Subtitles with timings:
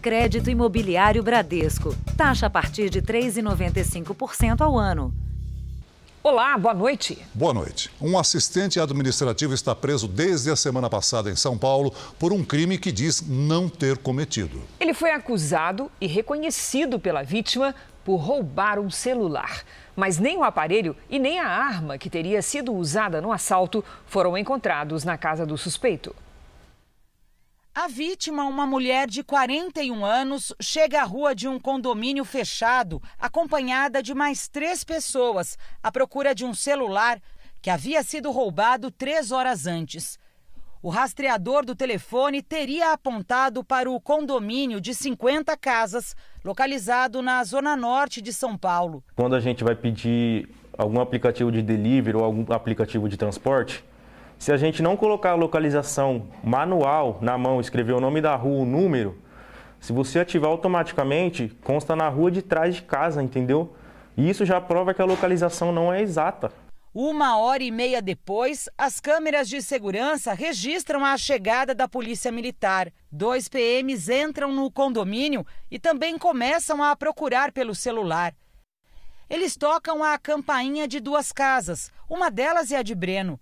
[0.00, 1.94] Crédito Imobiliário Bradesco.
[2.16, 5.12] Taxa a partir de 3,95% ao ano.
[6.22, 7.18] Olá, boa noite.
[7.34, 7.90] Boa noite.
[8.00, 12.78] Um assistente administrativo está preso desde a semana passada em São Paulo por um crime
[12.78, 14.62] que diz não ter cometido.
[14.78, 19.62] Ele foi acusado e reconhecido pela vítima por roubar um celular.
[19.94, 24.36] Mas nem o aparelho e nem a arma que teria sido usada no assalto foram
[24.36, 26.14] encontrados na casa do suspeito.
[27.72, 34.02] A vítima, uma mulher de 41 anos, chega à rua de um condomínio fechado, acompanhada
[34.02, 37.20] de mais três pessoas, à procura de um celular
[37.62, 40.18] que havia sido roubado três horas antes.
[40.82, 47.76] O rastreador do telefone teria apontado para o condomínio de 50 casas, localizado na zona
[47.76, 49.04] norte de São Paulo.
[49.14, 53.84] Quando a gente vai pedir algum aplicativo de delivery ou algum aplicativo de transporte,
[54.40, 58.62] se a gente não colocar a localização manual na mão, escrever o nome da rua,
[58.62, 59.18] o número,
[59.78, 63.76] se você ativar automaticamente, consta na rua de trás de casa, entendeu?
[64.16, 66.50] E isso já prova que a localização não é exata.
[66.94, 72.90] Uma hora e meia depois, as câmeras de segurança registram a chegada da Polícia Militar.
[73.12, 78.34] Dois PMs entram no condomínio e também começam a procurar pelo celular.
[79.28, 83.38] Eles tocam a campainha de duas casas, uma delas é a de Breno.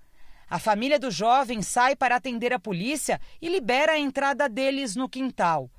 [0.51, 5.09] A família do jovem sai para atender a polícia e libera a entrada deles no
[5.09, 5.71] quintal.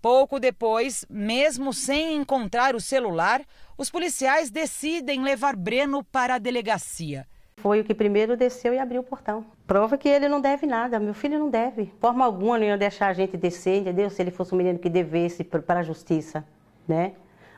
[0.00, 3.42] Pouco depois, mesmo sem encontrar o celular,
[3.76, 7.26] os policiais decidem levar Breno para a delegacia.
[7.56, 9.44] Foi o que primeiro desceu e abriu o portão.
[9.66, 11.84] Prova que ele não deve nada, meu filho não deve.
[11.84, 14.08] De forma alguma não ia deixar a gente descer, entendeu?
[14.08, 16.44] Se ele fosse um menino que devesse para a justiça,
[16.86, 17.12] né?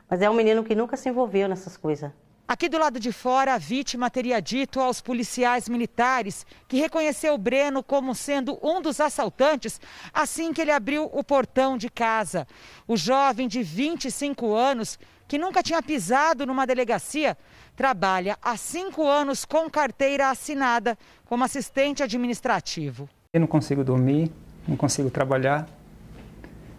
[0.09, 2.11] Mas é um menino que nunca se envolveu nessas coisas.
[2.47, 7.81] Aqui do lado de fora, a vítima teria dito aos policiais militares que reconheceu Breno
[7.81, 9.81] como sendo um dos assaltantes
[10.13, 12.47] assim que ele abriu o portão de casa.
[12.87, 17.35] O jovem de 25 anos, que nunca tinha pisado numa delegacia,
[17.75, 20.95] trabalha há cinco anos com carteira assinada
[21.25, 23.09] como assistente administrativo.
[23.33, 24.31] Eu não consigo dormir,
[24.67, 25.67] não consigo trabalhar.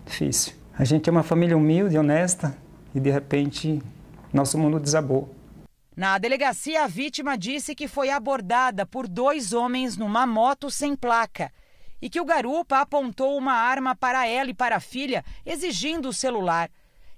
[0.07, 0.55] Difícil.
[0.79, 2.57] A gente é uma família humilde, honesta
[2.95, 3.83] e de repente
[4.33, 5.35] nosso mundo desabou.
[5.97, 11.51] Na delegacia, a vítima disse que foi abordada por dois homens numa moto sem placa
[12.03, 16.13] e que o garupa apontou uma arma para ela e para a filha, exigindo o
[16.13, 16.71] celular.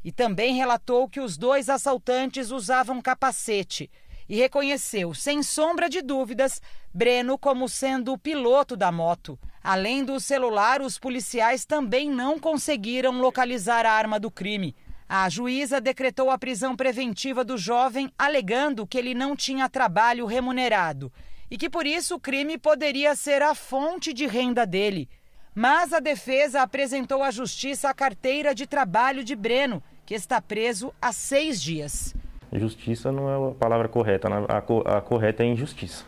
[0.05, 3.91] E também relatou que os dois assaltantes usavam capacete
[4.29, 6.63] e reconheceu, sem sombra de dúvidas,
[6.95, 9.37] Breno como sendo o piloto da moto.
[9.61, 14.77] Além do celular, os policiais também não conseguiram localizar a arma do crime.
[15.09, 21.11] A juíza decretou a prisão preventiva do jovem, alegando que ele não tinha trabalho remunerado
[21.51, 25.09] e que por isso o crime poderia ser a fonte de renda dele.
[25.55, 30.93] Mas a defesa apresentou à justiça a carteira de trabalho de Breno, que está preso
[31.01, 32.15] há seis dias.
[32.53, 36.05] Justiça não é a palavra correta, a, correta é injustiça.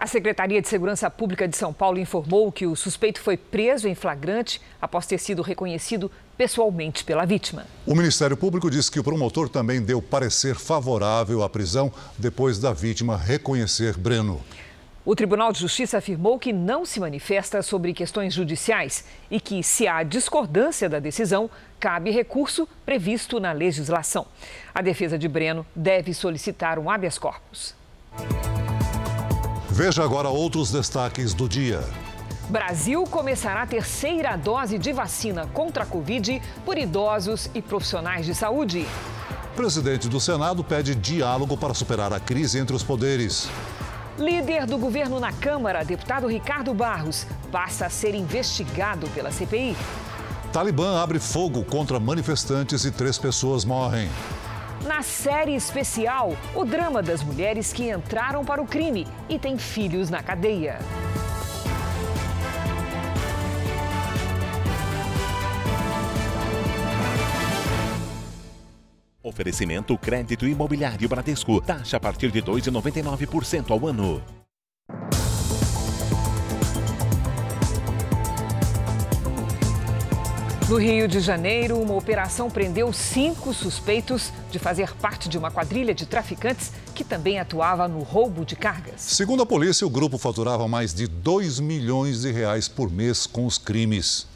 [0.00, 3.94] A Secretaria de Segurança Pública de São Paulo informou que o suspeito foi preso em
[3.94, 7.66] flagrante após ter sido reconhecido pessoalmente pela vítima.
[7.86, 12.72] O Ministério Público diz que o promotor também deu parecer favorável à prisão depois da
[12.72, 14.40] vítima reconhecer Breno.
[15.04, 19.86] O Tribunal de Justiça afirmou que não se manifesta sobre questões judiciais e que, se
[19.86, 24.26] há discordância da decisão, cabe recurso previsto na legislação.
[24.74, 27.74] A defesa de Breno deve solicitar um habeas corpus.
[29.82, 31.82] Veja agora outros destaques do dia.
[32.50, 38.34] Brasil começará a terceira dose de vacina contra a Covid por idosos e profissionais de
[38.34, 38.86] saúde.
[39.56, 43.48] Presidente do Senado pede diálogo para superar a crise entre os poderes.
[44.18, 49.74] Líder do governo na Câmara, deputado Ricardo Barros, passa a ser investigado pela CPI.
[50.52, 54.10] Talibã abre fogo contra manifestantes e três pessoas morrem.
[54.86, 60.08] Na série especial, o drama das mulheres que entraram para o crime e têm filhos
[60.08, 60.78] na cadeia.
[69.22, 71.60] Oferecimento Crédito Imobiliário Bradesco.
[71.60, 74.22] Taxa a partir de 2,99% ao ano.
[80.70, 85.92] No Rio de Janeiro, uma operação prendeu cinco suspeitos de fazer parte de uma quadrilha
[85.92, 89.00] de traficantes que também atuava no roubo de cargas.
[89.00, 93.46] Segundo a polícia, o grupo faturava mais de 2 milhões de reais por mês com
[93.46, 94.28] os crimes.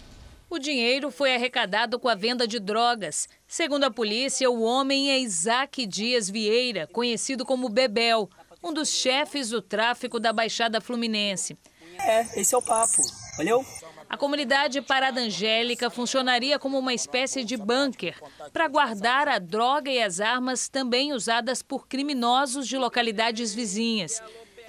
[0.50, 3.28] O dinheiro foi arrecadado com a venda de drogas.
[3.46, 8.28] Segundo a polícia, o homem é Isaac Dias Vieira, conhecido como Bebel,
[8.60, 11.56] um dos chefes do tráfico da Baixada Fluminense.
[12.00, 13.02] É, esse é o papo,
[13.36, 13.64] valeu?
[14.08, 18.16] A comunidade Parada Angélica funcionaria como uma espécie de bunker
[18.52, 24.22] para guardar a droga e as armas também usadas por criminosos de localidades vizinhas.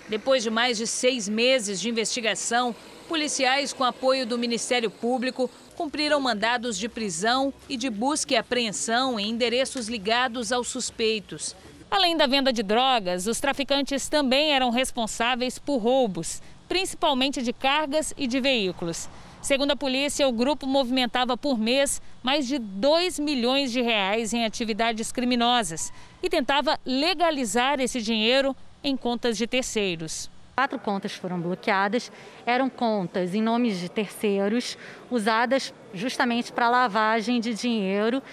[0.07, 2.75] Depois de mais de seis meses de investigação,
[3.07, 9.19] policiais, com apoio do Ministério Público, cumpriram mandados de prisão e de busca e apreensão
[9.19, 11.55] em endereços ligados aos suspeitos.
[11.89, 18.13] Além da venda de drogas, os traficantes também eram responsáveis por roubos, principalmente de cargas
[18.17, 19.07] e de veículos.
[19.45, 24.43] Segundo a polícia, o grupo movimentava por mês mais de 2 milhões de reais em
[24.43, 25.93] atividades criminosas
[26.23, 30.31] e tentava legalizar esse dinheiro em contas de terceiros.
[30.55, 32.11] Quatro contas foram bloqueadas,
[32.43, 34.79] eram contas em nomes de terceiros,
[35.11, 38.23] usadas justamente para lavagem de dinheiro,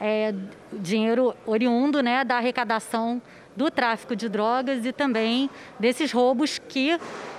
[0.00, 0.32] é,
[0.72, 3.20] dinheiro oriundo né, da arrecadação
[3.54, 6.98] do tráfico de drogas e também desses roubos que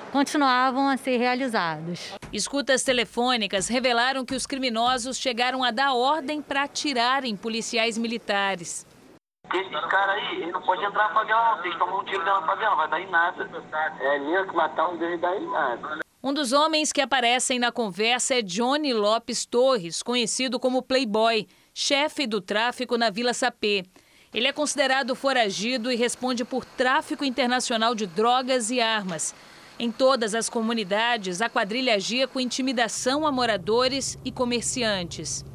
[0.10, 2.14] continuavam a ser realizados.
[2.34, 8.86] Escutas telefônicas revelaram que os criminosos chegaram a dar ordem para atirarem policiais militares.
[9.54, 11.58] Esse cara aí, ele não pode entrar na favela.
[11.62, 13.50] Vocês tomam um tiro dentro da favela, vai dar em nada.
[14.00, 16.00] É ali que matar um deles dá em nada.
[16.22, 22.28] Um dos homens que aparecem na conversa é Johnny Lopes Torres, conhecido como Playboy, chefe
[22.28, 23.86] do tráfico na Vila Sapê.
[24.34, 29.34] Ele é considerado foragido e responde por tráfico internacional de drogas e armas.
[29.82, 35.46] Em todas as comunidades, a quadrilha agia com intimidação a moradores e comerciantes.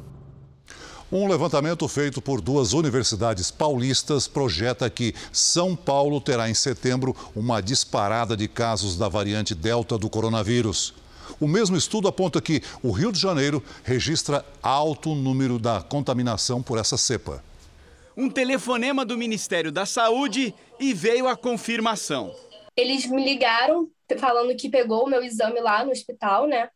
[1.11, 7.61] Um levantamento feito por duas universidades paulistas projeta que São Paulo terá em setembro uma
[7.61, 10.95] disparada de casos da variante Delta do coronavírus.
[11.39, 16.79] O mesmo estudo aponta que o Rio de Janeiro registra alto número da contaminação por
[16.79, 17.43] essa cepa.
[18.17, 22.33] Um telefonema do Ministério da Saúde e veio a confirmação.
[22.75, 26.69] Eles me ligaram falando que pegou o meu exame lá no hospital, né?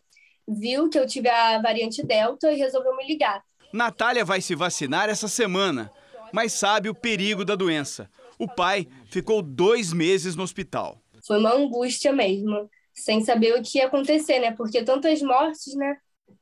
[0.47, 3.43] Viu que eu tive a variante Delta e resolveu me ligar.
[3.71, 5.91] Natália vai se vacinar essa semana,
[6.33, 8.09] mas sabe o perigo da doença.
[8.39, 10.99] O pai ficou dois meses no hospital.
[11.27, 14.51] Foi uma angústia mesmo, sem saber o que ia acontecer, né?
[14.53, 15.97] Porque tantas mortes, né?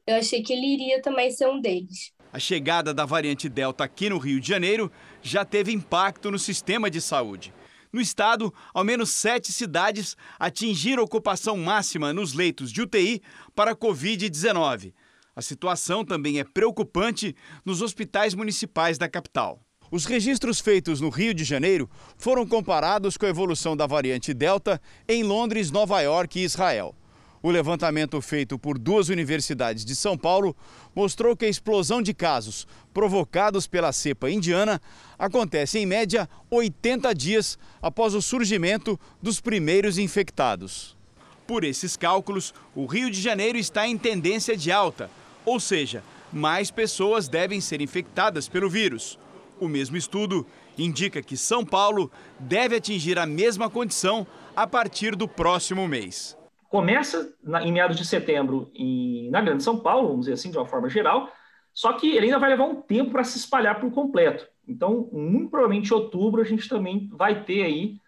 [0.05, 2.13] Eu achei que ele iria também ser um deles.
[2.31, 4.91] A chegada da variante Delta aqui no Rio de Janeiro
[5.21, 7.53] já teve impacto no sistema de saúde.
[7.97, 13.23] No estado, ao menos sete cidades atingiram ocupação máxima nos leitos de UTI
[13.55, 14.93] para Covid-19.
[15.35, 17.35] A situação também é preocupante
[17.65, 19.59] nos hospitais municipais da capital.
[19.89, 21.89] Os registros feitos no Rio de Janeiro
[22.19, 24.79] foram comparados com a evolução da variante Delta
[25.09, 26.93] em Londres, Nova York e Israel.
[27.41, 30.55] O levantamento feito por duas universidades de São Paulo
[30.95, 34.81] mostrou que a explosão de casos provocados pela cepa indiana
[35.19, 40.97] acontece em média 80 dias após o surgimento dos primeiros infectados.
[41.45, 45.09] Por esses cálculos, o Rio de Janeiro está em tendência de alta,
[45.45, 46.03] ou seja,
[46.33, 49.17] mais pessoas devem ser infectadas pelo vírus.
[49.59, 50.45] O mesmo estudo
[50.77, 56.36] indica que São Paulo deve atingir a mesma condição a partir do próximo mês
[56.69, 60.57] começa na, em meados de setembro em, na Grande São Paulo, vamos dizer assim, de
[60.57, 61.31] uma forma geral,
[61.73, 64.47] só que ele ainda vai levar um tempo para se espalhar por completo.
[64.67, 67.99] Então, muito provavelmente em outubro a gente também vai ter aí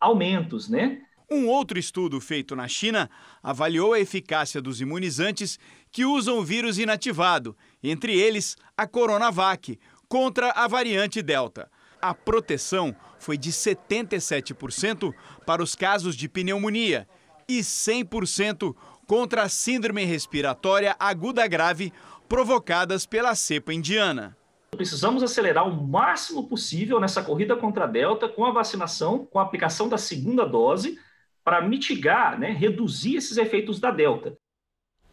[0.00, 1.02] aumentos, né?
[1.30, 3.10] Um outro estudo feito na China
[3.42, 5.58] avaliou a eficácia dos imunizantes
[5.92, 9.78] que usam o vírus inativado, entre eles a Coronavac,
[10.08, 11.70] contra a variante Delta.
[12.00, 15.12] A proteção foi de 77%
[15.44, 17.06] para os casos de pneumonia
[17.48, 18.76] e 100%
[19.06, 21.92] contra a síndrome respiratória aguda grave
[22.28, 24.36] provocadas pela cepa indiana.
[24.70, 29.42] Precisamos acelerar o máximo possível nessa corrida contra a Delta com a vacinação, com a
[29.42, 30.98] aplicação da segunda dose,
[31.42, 34.36] para mitigar, né, reduzir esses efeitos da Delta.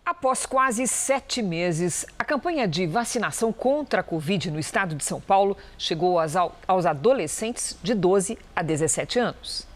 [0.06, 5.22] Após quase sete meses, a campanha de vacinação contra a Covid no estado de São
[5.22, 6.36] Paulo chegou aos,
[6.68, 9.75] aos adolescentes de 12 a 17 anos.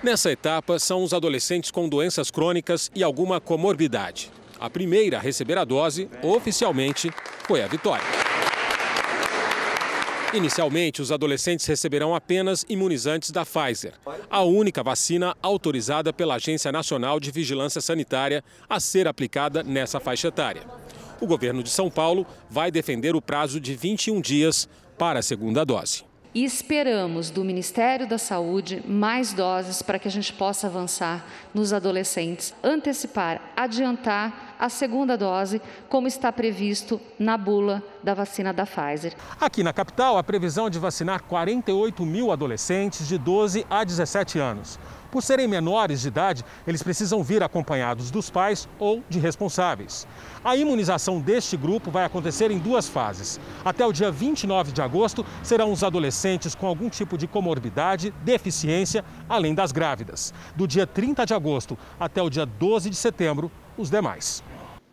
[0.00, 4.30] Nessa etapa, são os adolescentes com doenças crônicas e alguma comorbidade.
[4.60, 7.10] A primeira a receber a dose, oficialmente,
[7.48, 8.04] foi a Vitória.
[10.32, 13.94] Inicialmente, os adolescentes receberão apenas imunizantes da Pfizer,
[14.30, 20.28] a única vacina autorizada pela Agência Nacional de Vigilância Sanitária a ser aplicada nessa faixa
[20.28, 20.62] etária.
[21.20, 25.64] O governo de São Paulo vai defender o prazo de 21 dias para a segunda
[25.64, 26.07] dose.
[26.34, 31.72] E esperamos do Ministério da Saúde mais doses para que a gente possa avançar nos
[31.72, 39.14] adolescentes, antecipar, adiantar a segunda dose, como está previsto na bula da vacina da Pfizer.
[39.40, 44.78] Aqui na capital, a previsão de vacinar 48 mil adolescentes de 12 a 17 anos.
[45.10, 50.06] Por serem menores de idade, eles precisam vir acompanhados dos pais ou de responsáveis.
[50.44, 53.40] A imunização deste grupo vai acontecer em duas fases.
[53.64, 59.02] Até o dia 29 de agosto, serão os adolescentes com algum tipo de comorbidade, deficiência,
[59.26, 60.34] além das grávidas.
[60.54, 64.42] Do dia 30 de agosto até o dia 12 de setembro, os demais.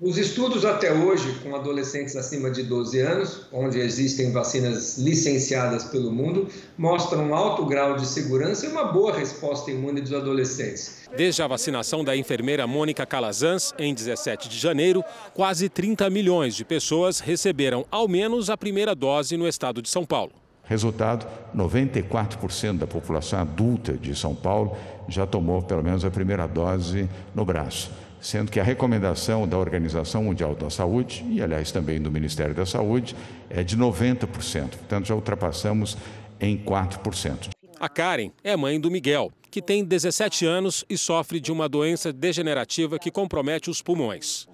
[0.01, 6.11] Os estudos até hoje com adolescentes acima de 12 anos, onde existem vacinas licenciadas pelo
[6.11, 11.07] mundo, mostram um alto grau de segurança e uma boa resposta imune dos adolescentes.
[11.15, 15.01] Desde a vacinação da enfermeira Mônica Calazans, em 17 de janeiro,
[15.33, 20.05] quase 30 milhões de pessoas receberam ao menos a primeira dose no estado de São
[20.05, 20.33] Paulo.
[20.65, 21.25] Resultado:
[21.55, 24.75] 94% da população adulta de São Paulo
[25.07, 30.23] já tomou pelo menos a primeira dose no braço sendo que a recomendação da Organização
[30.23, 33.15] Mundial da Saúde, e aliás também do Ministério da Saúde,
[33.51, 34.25] é de 90%.
[34.69, 35.95] Portanto, já ultrapassamos
[36.41, 37.49] em 4%.
[37.79, 42.11] A Karen é mãe do Miguel, que tem 17 anos e sofre de uma doença
[42.11, 44.47] degenerativa que compromete os pulmões.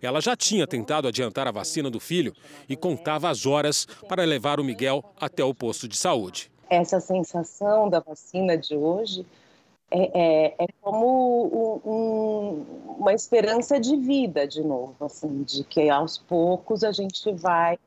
[0.00, 2.32] Ela já tinha tentado adiantar a vacina do filho
[2.66, 6.50] e contava as horas para levar o Miguel até o posto de saúde.
[6.70, 9.26] Essa sensação da vacina de hoje
[9.90, 15.88] é, é, é como um, um, uma esperança de vida de novo, assim, de que
[15.88, 17.78] aos poucos a gente vai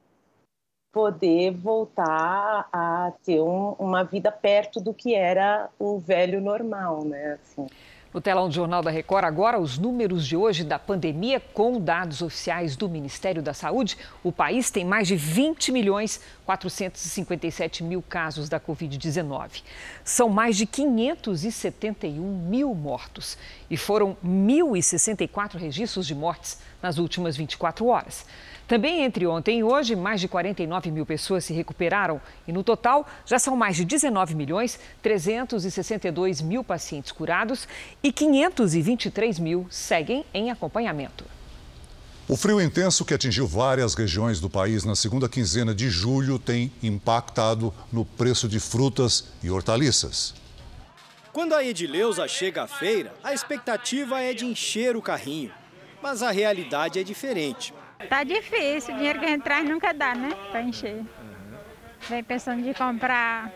[0.91, 7.39] poder voltar a ter um, uma vida perto do que era o velho normal, né?
[7.41, 7.67] Assim.
[8.13, 12.21] No telão do Jornal da Record, agora os números de hoje da pandemia com dados
[12.21, 13.97] oficiais do Ministério da Saúde.
[14.21, 19.63] O país tem mais de 20 milhões 457 mil casos da Covid-19.
[20.03, 23.37] São mais de 571 mil mortos
[23.69, 28.25] e foram 1.064 registros de mortes nas últimas 24 horas.
[28.71, 33.05] Também entre ontem e hoje, mais de 49 mil pessoas se recuperaram e, no total,
[33.25, 37.67] já são mais de 19 milhões 362 mil pacientes curados
[38.01, 41.25] e 523 mil seguem em acompanhamento.
[42.29, 46.71] O frio intenso que atingiu várias regiões do país na segunda quinzena de julho tem
[46.81, 50.33] impactado no preço de frutas e hortaliças.
[51.33, 55.51] Quando a Edileuza chega à feira, a expectativa é de encher o carrinho.
[56.01, 57.73] Mas a realidade é diferente.
[58.09, 60.29] Tá difícil, o dinheiro que a gente traz nunca dá, né?
[60.51, 61.03] Para encher.
[62.09, 63.51] Vem pensando de comprar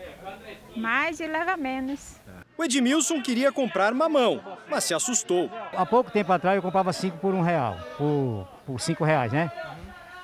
[0.76, 2.16] mais e leva menos.
[2.56, 5.50] O Edmilson queria comprar mamão, mas se assustou.
[5.76, 9.50] Há pouco tempo atrás eu comprava cinco por um real, por, por cinco reais, né?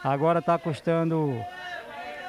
[0.02, 1.44] Agora está custando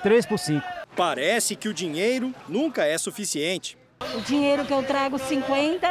[0.01, 0.65] três por cinco.
[0.95, 3.77] Parece que o dinheiro nunca é suficiente.
[4.15, 5.87] O dinheiro que eu trago 50,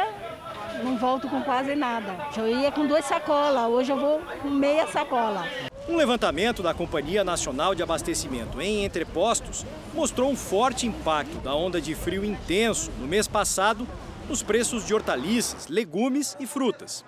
[0.83, 2.15] não volto com quase nada.
[2.37, 5.43] Eu ia com duas sacolas, hoje eu vou com meia sacola.
[5.87, 11.81] Um levantamento da Companhia Nacional de Abastecimento em Entrepostos mostrou um forte impacto da onda
[11.81, 13.85] de frio intenso no mês passado
[14.29, 17.03] nos preços de hortaliças, legumes e frutas.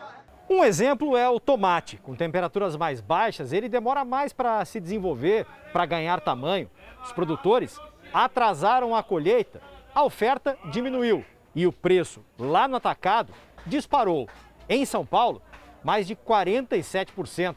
[0.50, 1.96] Um exemplo é o tomate.
[2.04, 6.70] Com temperaturas mais baixas, ele demora mais para se desenvolver, para ganhar tamanho.
[7.02, 7.80] Os produtores
[8.14, 9.62] atrasaram a colheita,
[9.94, 11.24] a oferta diminuiu
[11.56, 13.32] e o preço lá no atacado
[13.66, 14.28] disparou.
[14.68, 15.42] Em São Paulo,
[15.82, 17.56] mais de 47%.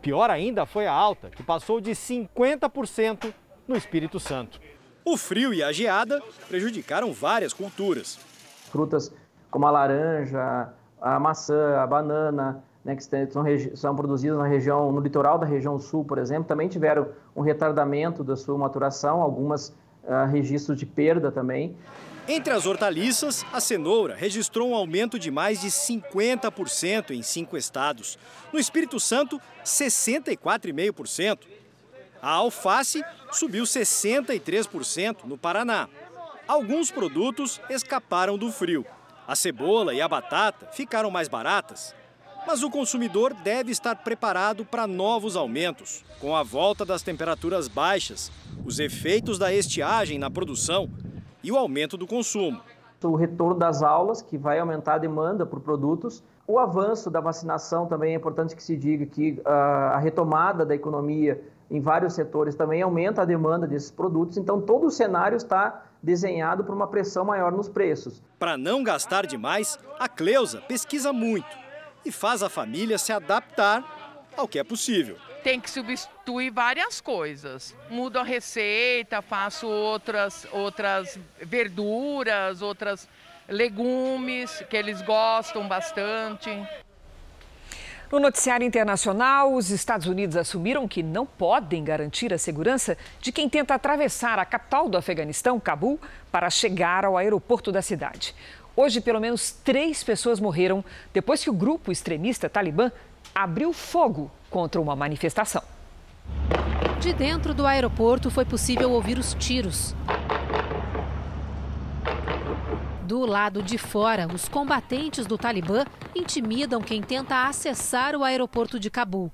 [0.00, 3.32] Pior ainda foi a alta, que passou de 50%
[3.66, 4.60] no Espírito Santo.
[5.04, 8.18] O frio e a geada prejudicaram várias culturas.
[8.70, 9.12] Frutas
[9.50, 10.68] como a laranja,
[11.00, 15.78] a maçã, a banana, né, que são, são produzidas na região, no litoral da região
[15.78, 19.68] sul, por exemplo, também tiveram um retardamento da sua maturação, algumas
[20.04, 21.76] uh, registros de perda também.
[22.30, 28.18] Entre as hortaliças, a cenoura registrou um aumento de mais de 50% em cinco estados.
[28.52, 31.38] No Espírito Santo, 64,5%.
[32.20, 35.88] A alface subiu 63% no Paraná.
[36.46, 38.84] Alguns produtos escaparam do frio.
[39.26, 41.94] A cebola e a batata ficaram mais baratas.
[42.46, 46.04] Mas o consumidor deve estar preparado para novos aumentos.
[46.20, 48.30] Com a volta das temperaturas baixas,
[48.66, 50.90] os efeitos da estiagem na produção
[51.42, 52.60] e o aumento do consumo.
[53.02, 56.22] O retorno das aulas, que vai aumentar a demanda por produtos.
[56.46, 60.74] O avanço da vacinação também é importante que se diga que uh, a retomada da
[60.74, 61.40] economia
[61.70, 64.36] em vários setores também aumenta a demanda desses produtos.
[64.36, 68.22] Então, todo o cenário está desenhado para uma pressão maior nos preços.
[68.38, 71.56] Para não gastar demais, a Cleusa pesquisa muito
[72.04, 73.84] e faz a família se adaptar
[74.36, 75.16] ao que é possível
[75.48, 77.74] tem que substituir várias coisas.
[77.88, 83.08] Mudo a receita, faço outras, outras verduras, outras
[83.48, 86.50] legumes que eles gostam bastante.
[88.12, 93.48] No noticiário internacional, os Estados Unidos assumiram que não podem garantir a segurança de quem
[93.48, 95.98] tenta atravessar a capital do Afeganistão, Cabul,
[96.30, 98.34] para chegar ao aeroporto da cidade.
[98.76, 102.92] Hoje, pelo menos três pessoas morreram depois que o grupo extremista Talibã
[103.34, 105.62] abriu fogo contra uma manifestação.
[107.00, 109.94] De dentro do aeroporto foi possível ouvir os tiros.
[113.02, 118.90] Do lado de fora, os combatentes do Talibã intimidam quem tenta acessar o aeroporto de
[118.90, 119.32] Cabul.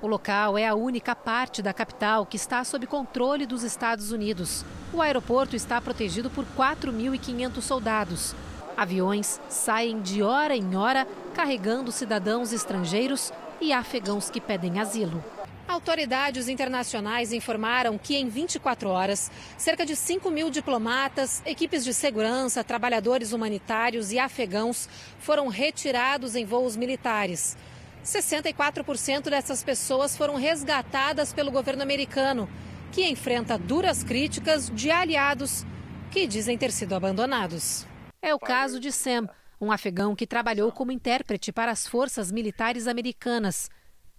[0.00, 4.64] O local é a única parte da capital que está sob controle dos Estados Unidos.
[4.92, 8.34] O aeroporto está protegido por 4.500 soldados.
[8.76, 15.24] Aviões saem de hora em hora carregando cidadãos estrangeiros e afegãos que pedem asilo.
[15.66, 22.62] Autoridades internacionais informaram que em 24 horas, cerca de 5 mil diplomatas, equipes de segurança,
[22.62, 27.56] trabalhadores humanitários e afegãos foram retirados em voos militares.
[28.04, 32.48] 64% dessas pessoas foram resgatadas pelo governo americano,
[32.92, 35.66] que enfrenta duras críticas de aliados
[36.12, 37.84] que dizem ter sido abandonados.
[38.22, 39.28] É o caso de Sam,
[39.60, 43.70] um afegão que trabalhou como intérprete para as forças militares americanas.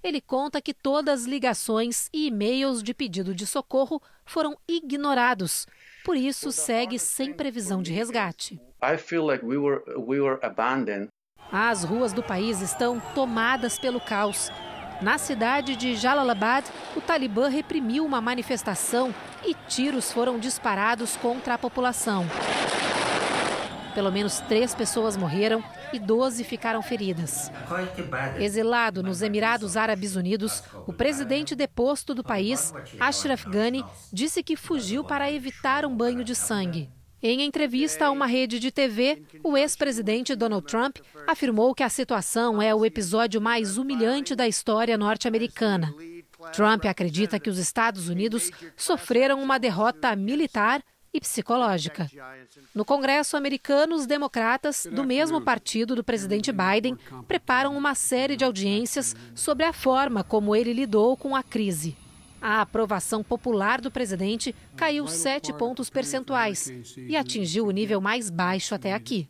[0.04, 5.68] Ele conta que todas as ligações e e-mails de pedido de socorro foram ignorados.
[6.06, 8.62] Por isso, segue sem previsão de resgate.
[11.51, 14.50] As ruas do país estão tomadas pelo caos.
[15.01, 19.13] Na cidade de Jalalabad, o Talibã reprimiu uma manifestação
[19.46, 22.25] e tiros foram disparados contra a população.
[23.98, 27.51] Pelo menos três pessoas morreram e 12 ficaram feridas.
[28.39, 35.04] Exilado nos Emirados Árabes Unidos, o presidente deposto do país, Ashraf Ghani, disse que fugiu
[35.04, 36.92] para evitar um banho de sangue.
[37.24, 42.62] Em entrevista a uma rede de TV, o ex-presidente Donald Trump afirmou que a situação
[42.62, 45.92] é o episódio mais humilhante da história norte-americana.
[46.54, 50.84] Trump acredita que os Estados Unidos sofreram uma derrota militar
[51.18, 52.10] e psicológica.
[52.74, 56.96] No Congresso americano, os democratas, do mesmo partido do presidente Biden,
[57.28, 61.98] preparam uma série de audiências sobre a forma como ele lidou com a crise.
[62.40, 68.75] A aprovação popular do presidente caiu sete pontos percentuais e atingiu o nível mais baixo
[68.75, 69.27] até aqui.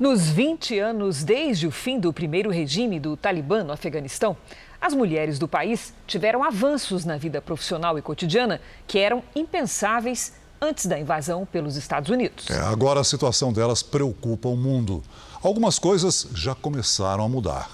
[0.00, 4.36] Nos 20 anos desde o fim do primeiro regime do Talibã no Afeganistão,
[4.80, 10.32] as mulheres do país tiveram avanços na vida profissional e cotidiana que eram impensáveis
[10.64, 12.48] antes da invasão pelos Estados Unidos.
[12.50, 15.02] É, agora a situação delas preocupa o mundo.
[15.42, 17.70] Algumas coisas já começaram a mudar.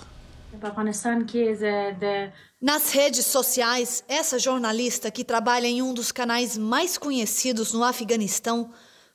[2.61, 8.71] Nas redes sociais, essa jornalista que trabalha em um dos canais mais conhecidos no Afeganistão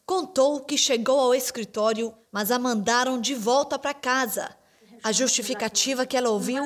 [0.06, 4.50] contou que chegou ao escritório, mas a mandaram de volta para casa.
[5.04, 6.64] A justificativa que ela ouviu: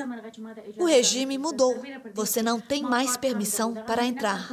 [0.78, 1.76] o regime mudou.
[2.14, 4.48] Você não tem mais permissão para entrar.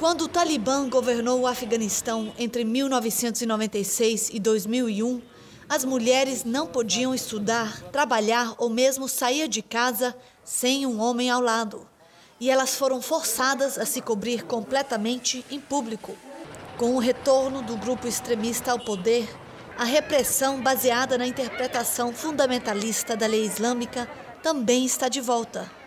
[0.00, 5.20] Quando o Talibã governou o Afeganistão entre 1996 e 2001,
[5.68, 11.42] as mulheres não podiam estudar, trabalhar ou mesmo sair de casa sem um homem ao
[11.42, 11.86] lado.
[12.40, 16.16] E elas foram forçadas a se cobrir completamente em público.
[16.78, 19.28] Com o retorno do grupo extremista ao poder,
[19.76, 24.08] a repressão baseada na interpretação fundamentalista da lei islâmica
[24.42, 25.79] também está de volta.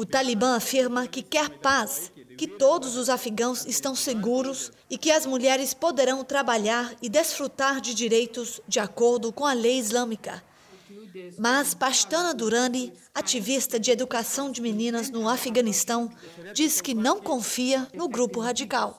[0.00, 5.26] O Talibã afirma que quer paz, que todos os afegãos estão seguros e que as
[5.26, 10.42] mulheres poderão trabalhar e desfrutar de direitos de acordo com a lei islâmica.
[11.38, 16.10] Mas Pastana Durani, ativista de educação de meninas no Afeganistão,
[16.52, 18.98] diz que não confia no grupo radical.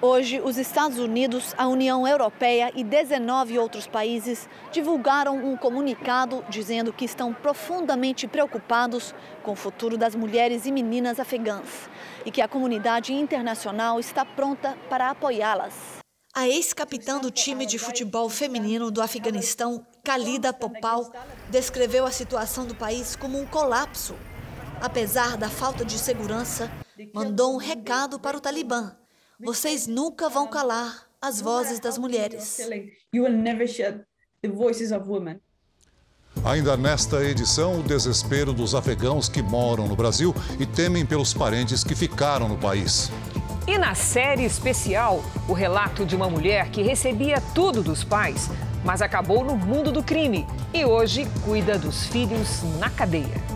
[0.00, 6.92] Hoje, os Estados Unidos, a União Europeia e 19 outros países divulgaram um comunicado dizendo
[6.92, 11.88] que estão profundamente preocupados com o futuro das mulheres e meninas afegãs
[12.24, 16.01] e que a comunidade internacional está pronta para apoiá-las.
[16.34, 21.12] A ex-capitã do time de futebol feminino do Afeganistão, Khalida Popal,
[21.50, 24.14] descreveu a situação do país como um colapso.
[24.80, 26.72] Apesar da falta de segurança,
[27.12, 28.96] mandou um recado para o Talibã:
[29.38, 32.58] vocês nunca vão calar as vozes das mulheres.
[36.46, 41.84] Ainda nesta edição, o desespero dos afegãos que moram no Brasil e temem pelos parentes
[41.84, 43.10] que ficaram no país.
[43.66, 48.50] E na série especial, o relato de uma mulher que recebia tudo dos pais,
[48.84, 53.52] mas acabou no mundo do crime e hoje cuida dos filhos na cadeia.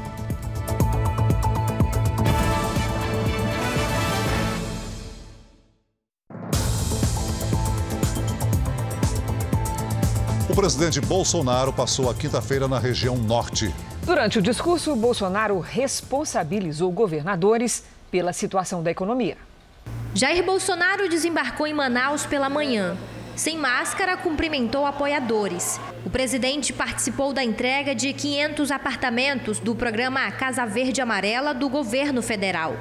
[10.56, 13.74] presidente Bolsonaro passou a quinta-feira na região norte.
[14.04, 19.36] Durante o discurso, Bolsonaro responsabilizou governadores pela situação da economia.
[20.16, 22.96] Jair Bolsonaro desembarcou em Manaus pela manhã.
[23.36, 25.78] Sem máscara, cumprimentou apoiadores.
[26.06, 32.22] O presidente participou da entrega de 500 apartamentos do programa Casa Verde Amarela do governo
[32.22, 32.78] federal.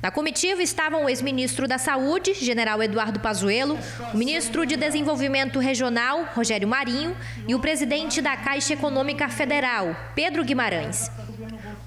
[0.00, 3.76] Na comitiva estavam o ex-ministro da Saúde, general Eduardo Pazuello,
[4.14, 7.16] o ministro de Desenvolvimento Regional, Rogério Marinho,
[7.48, 11.10] e o presidente da Caixa Econômica Federal, Pedro Guimarães.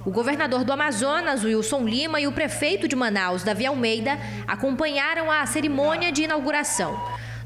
[0.06, 5.46] O governador do Amazonas, Wilson Lima, e o prefeito de Manaus, Davi Almeida, acompanharam a
[5.46, 6.98] cerimônia de inauguração.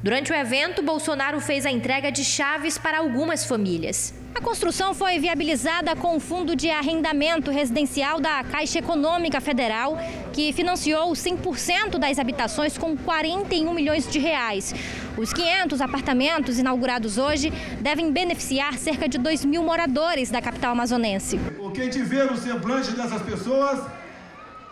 [0.03, 4.13] Durante o evento, Bolsonaro fez a entrega de chaves para algumas famílias.
[4.35, 9.95] A construção foi viabilizada com o Fundo de Arrendamento Residencial da Caixa Econômica Federal,
[10.33, 14.73] que financiou 100% das habitações com 41 milhões de reais.
[15.15, 21.39] Os 500 apartamentos inaugurados hoje devem beneficiar cerca de 2 mil moradores da capital amazonense.
[21.59, 23.79] O que a gente vê no semblante dessas pessoas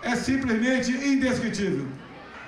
[0.02, 1.86] é simplesmente indescritível.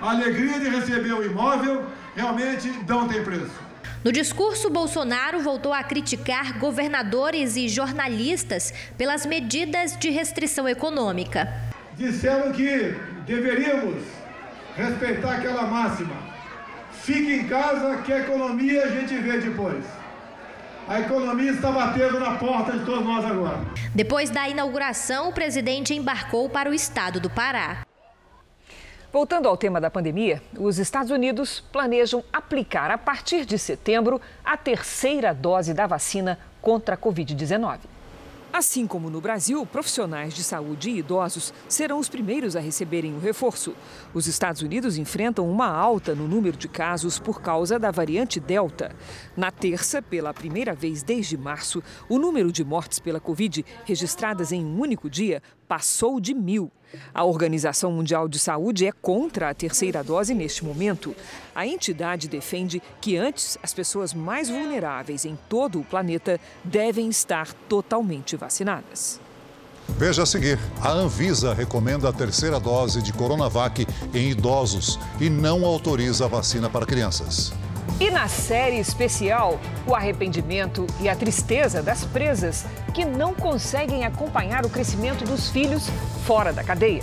[0.00, 3.63] A alegria de receber o imóvel realmente não tem preço.
[4.04, 11.50] No discurso, Bolsonaro voltou a criticar governadores e jornalistas pelas medidas de restrição econômica.
[11.96, 14.04] Disseram que deveríamos
[14.76, 16.14] respeitar aquela máxima:
[17.00, 19.82] fique em casa que a economia a gente vê depois.
[20.86, 23.64] A economia está batendo na porta de todos nós agora.
[23.94, 27.86] Depois da inauguração, o presidente embarcou para o estado do Pará.
[29.14, 34.56] Voltando ao tema da pandemia, os Estados Unidos planejam aplicar a partir de setembro a
[34.56, 37.78] terceira dose da vacina contra a Covid-19.
[38.52, 43.20] Assim como no Brasil, profissionais de saúde e idosos serão os primeiros a receberem o
[43.20, 43.76] reforço.
[44.12, 48.96] Os Estados Unidos enfrentam uma alta no número de casos por causa da variante Delta.
[49.36, 54.64] Na terça, pela primeira vez desde março, o número de mortes pela Covid registradas em
[54.64, 56.70] um único dia passou de mil.
[57.14, 61.14] A Organização Mundial de Saúde é contra a terceira dose neste momento.
[61.54, 67.52] A entidade defende que antes as pessoas mais vulneráveis em todo o planeta devem estar
[67.68, 69.20] totalmente vacinadas.
[69.88, 75.64] Veja a seguir: a Anvisa recomenda a terceira dose de Coronavac em idosos e não
[75.64, 77.52] autoriza a vacina para crianças.
[78.00, 84.66] E na série especial, o arrependimento e a tristeza das presas que não conseguem acompanhar
[84.66, 85.88] o crescimento dos filhos
[86.26, 87.02] fora da cadeia.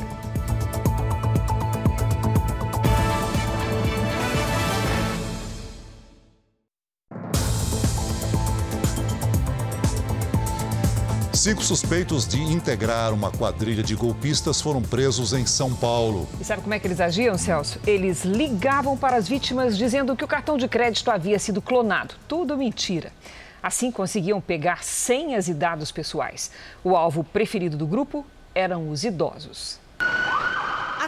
[11.41, 16.29] Cinco suspeitos de integrar uma quadrilha de golpistas foram presos em São Paulo.
[16.39, 17.79] E sabe como é que eles agiam, Celso?
[17.87, 22.13] Eles ligavam para as vítimas dizendo que o cartão de crédito havia sido clonado.
[22.27, 23.11] Tudo mentira.
[23.63, 26.51] Assim conseguiam pegar senhas e dados pessoais.
[26.83, 28.23] O alvo preferido do grupo
[28.53, 29.79] eram os idosos.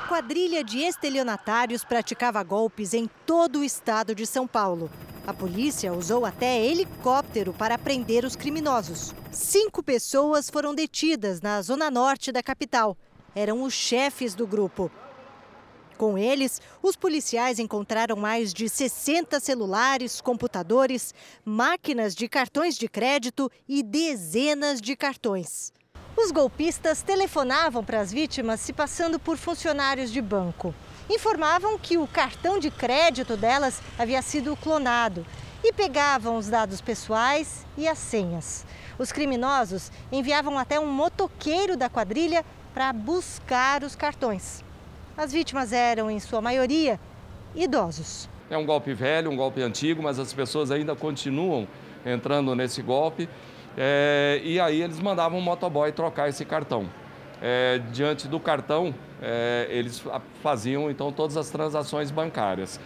[0.08, 4.92] Quadrilha de estelionatários praticava golpes em todo o estado de São Paulo.
[5.26, 9.16] A polícia usou até helicóptero para prender os criminosos.
[9.32, 12.98] Cinco pessoas foram detidas na zona norte da capital.
[13.34, 14.92] Eram os chefes do grupo.
[15.98, 21.13] Com eles, os policiais encontraram mais de 60 celulares, computadores,
[21.46, 25.72] máquinas de cartões de crédito e dezenas de cartões.
[26.15, 30.73] Os golpistas telefonavam para as vítimas se passando por funcionários de banco
[31.10, 35.26] informavam que o cartão de crédito delas havia sido clonado
[35.63, 38.65] e pegavam os dados pessoais e as senhas.
[38.97, 44.63] Os criminosos enviavam até um motoqueiro da quadrilha para buscar os cartões.
[45.17, 46.99] As vítimas eram, em sua maioria,
[47.56, 48.30] idosos.
[48.49, 51.67] É um golpe velho, um golpe antigo, mas as pessoas ainda continuam
[52.06, 53.30] entrando nesse golpe.
[53.78, 56.90] É, e aí eles mandavam um motoboy trocar esse cartão.
[57.42, 60.04] É, diante do cartão, é, eles
[60.42, 62.80] faziam então todas as transações bancárias.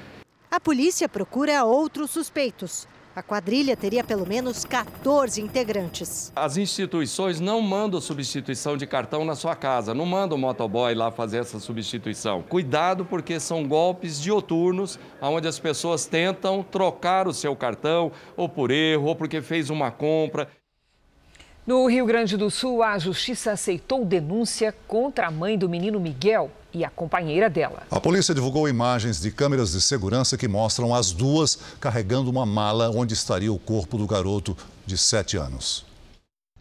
[0.49, 2.87] A polícia procura outros suspeitos.
[3.17, 6.31] A quadrilha teria pelo menos 14 integrantes.
[6.35, 11.09] As instituições não mandam substituição de cartão na sua casa, não mandam o motoboy lá
[11.09, 12.43] fazer essa substituição.
[12.43, 18.69] Cuidado porque são golpes dioturnos, onde as pessoas tentam trocar o seu cartão, ou por
[18.69, 20.47] erro, ou porque fez uma compra.
[21.67, 26.49] No Rio Grande do Sul, a justiça aceitou denúncia contra a mãe do menino Miguel
[26.73, 27.83] e a companheira dela.
[27.91, 32.89] A polícia divulgou imagens de câmeras de segurança que mostram as duas carregando uma mala
[32.89, 35.85] onde estaria o corpo do garoto de 7 anos.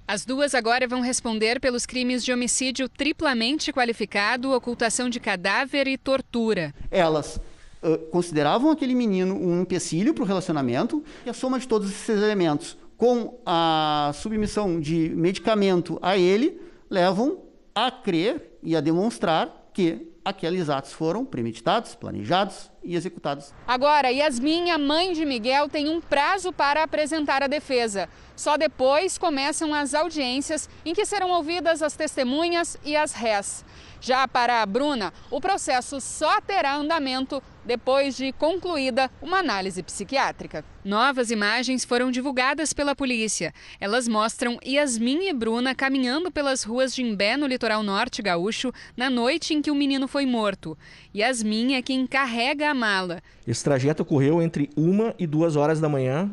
[0.08, 5.96] As duas agora vão responder pelos crimes de homicídio triplamente qualificado, ocultação de cadáver e
[5.96, 6.74] tortura.
[6.90, 7.38] Elas
[7.80, 12.08] uh, consideravam aquele menino um empecilho para o relacionamento e a soma de todos esses
[12.08, 17.42] elementos com a submissão de medicamento a ele, levam
[17.74, 23.52] a crer e a demonstrar que aqueles atos foram premeditados, planejados e executados.
[23.66, 28.08] Agora, Yasmin, a mãe de Miguel, tem um prazo para apresentar a defesa.
[28.34, 33.64] Só depois começam as audiências em que serão ouvidas as testemunhas e as rés.
[34.06, 40.64] Já para a Bruna, o processo só terá andamento depois de concluída uma análise psiquiátrica.
[40.84, 43.52] Novas imagens foram divulgadas pela polícia.
[43.80, 49.10] Elas mostram Yasmin e Bruna caminhando pelas ruas de Imbé, no litoral norte gaúcho, na
[49.10, 50.78] noite em que o menino foi morto.
[51.12, 53.20] Yasmin é quem carrega a mala.
[53.44, 56.30] Esse trajeto ocorreu entre uma e duas horas da manhã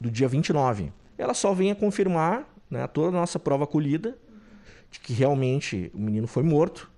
[0.00, 0.90] do dia 29.
[1.18, 4.16] Ela só vem a confirmar né, toda a nossa prova colhida
[4.90, 6.93] de que realmente o menino foi morto,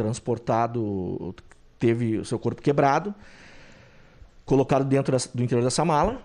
[0.00, 1.34] transportado,
[1.78, 3.14] teve o seu corpo quebrado,
[4.46, 6.22] colocado dentro do interior dessa mala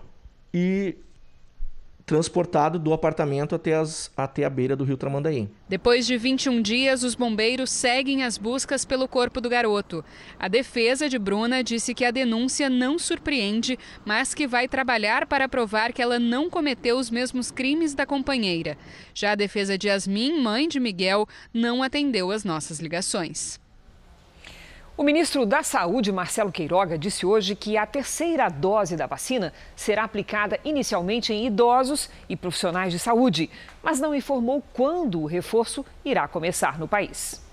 [0.52, 0.96] e
[2.06, 5.48] transportado do apartamento até, as, até a beira do rio Tramandaí.
[5.68, 10.04] Depois de 21 dias, os bombeiros seguem as buscas pelo corpo do garoto.
[10.38, 15.48] A defesa de Bruna disse que a denúncia não surpreende, mas que vai trabalhar para
[15.48, 18.78] provar que ela não cometeu os mesmos crimes da companheira.
[19.12, 23.65] Já a defesa de Yasmin, mãe de Miguel, não atendeu às nossas ligações.
[24.98, 30.04] O ministro da Saúde, Marcelo Queiroga, disse hoje que a terceira dose da vacina será
[30.04, 33.50] aplicada inicialmente em idosos e profissionais de saúde,
[33.82, 37.44] mas não informou quando o reforço irá começar no país.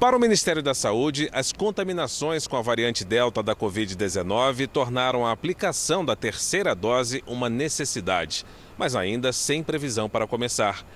[0.00, 5.32] Para o Ministério da Saúde, as contaminações com a variante Delta da Covid-19 tornaram a
[5.32, 8.46] aplicação da terceira dose uma necessidade,
[8.78, 10.86] mas ainda sem previsão para começar.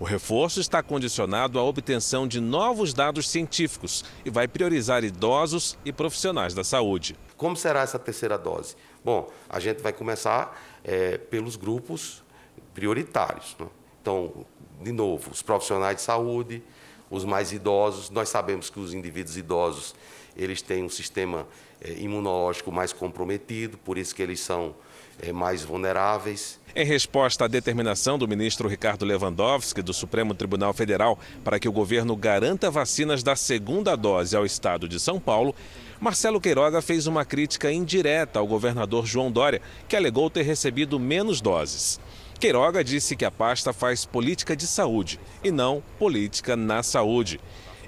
[0.00, 5.92] O reforço está condicionado à obtenção de novos dados científicos e vai priorizar idosos e
[5.92, 7.14] profissionais da saúde.
[7.36, 8.76] Como será essa terceira dose?
[9.04, 12.24] Bom, a gente vai começar é, pelos grupos
[12.72, 13.54] prioritários.
[13.58, 13.66] Né?
[14.00, 14.46] Então,
[14.80, 16.62] de novo, os profissionais de saúde,
[17.10, 18.08] os mais idosos.
[18.08, 19.94] Nós sabemos que os indivíduos idosos
[20.34, 21.46] eles têm um sistema
[21.78, 24.74] é, imunológico mais comprometido, por isso que eles são
[25.20, 26.58] é, mais vulneráveis.
[26.74, 31.72] Em resposta à determinação do ministro Ricardo Lewandowski do Supremo Tribunal Federal para que o
[31.72, 35.52] governo garanta vacinas da segunda dose ao estado de São Paulo,
[36.00, 41.40] Marcelo Queiroga fez uma crítica indireta ao governador João Dória, que alegou ter recebido menos
[41.40, 41.98] doses.
[42.38, 47.40] Queiroga disse que a pasta faz política de saúde e não política na saúde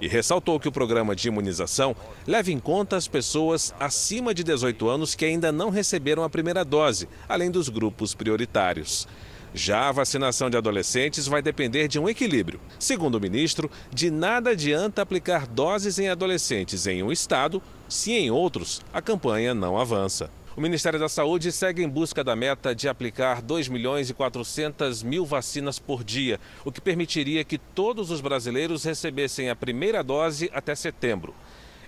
[0.03, 1.95] e ressaltou que o programa de imunização
[2.27, 6.65] leva em conta as pessoas acima de 18 anos que ainda não receberam a primeira
[6.65, 9.07] dose, além dos grupos prioritários.
[9.55, 12.61] Já a vacinação de adolescentes vai depender de um equilíbrio.
[12.81, 18.29] Segundo o ministro, de nada adianta aplicar doses em adolescentes em um estado se em
[18.29, 20.31] outros a campanha não avança.
[20.55, 25.03] O Ministério da Saúde segue em busca da meta de aplicar 2 milhões e 400
[25.03, 30.51] mil vacinas por dia, o que permitiria que todos os brasileiros recebessem a primeira dose
[30.53, 31.35] até setembro.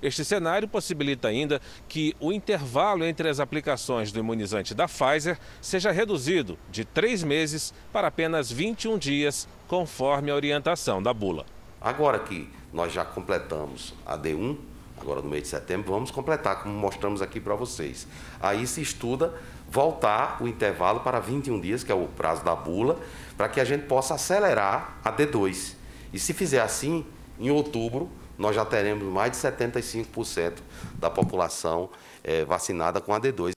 [0.02, 5.90] Este cenário possibilita ainda que o intervalo entre as aplicações do imunizante da Pfizer seja
[5.90, 11.44] reduzido de três meses para apenas 21 dias, conforme a orientação da bula.
[11.82, 14.56] Agora que nós já completamos a D1,
[15.04, 18.08] agora no mês de setembro, vamos completar, como mostramos aqui para vocês.
[18.40, 19.34] Aí se estuda
[19.70, 22.98] voltar o intervalo para 21 dias, que é o prazo da bula,
[23.36, 25.74] para que a gente possa acelerar a D2.
[26.12, 27.04] E se fizer assim,
[27.38, 30.54] em outubro, nós já teremos mais de 75%
[30.98, 31.90] da população
[32.22, 33.53] é, vacinada com a D2.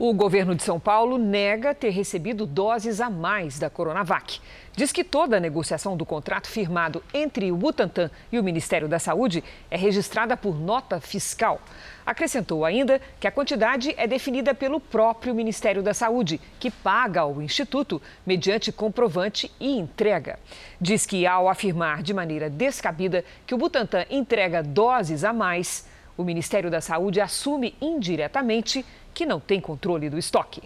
[0.00, 4.40] O governo de São Paulo nega ter recebido doses a mais da Coronavac.
[4.76, 9.00] Diz que toda a negociação do contrato firmado entre o Butantan e o Ministério da
[9.00, 11.60] Saúde é registrada por nota fiscal.
[12.06, 17.42] Acrescentou ainda que a quantidade é definida pelo próprio Ministério da Saúde, que paga ao
[17.42, 20.38] Instituto mediante comprovante e entrega.
[20.80, 26.22] Diz que, ao afirmar de maneira descabida que o Butantan entrega doses a mais, o
[26.22, 28.84] Ministério da Saúde assume indiretamente
[29.18, 30.62] que não tem controle do estoque.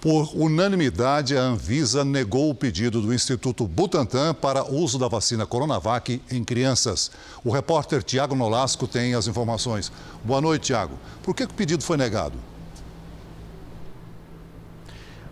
[0.00, 6.22] Por unanimidade, a Anvisa negou o pedido do Instituto Butantan para uso da vacina Coronavac
[6.30, 7.10] em crianças.
[7.44, 9.92] O repórter Tiago Nolasco tem as informações.
[10.24, 10.98] Boa noite, Tiago.
[11.22, 12.38] Por que o pedido foi negado?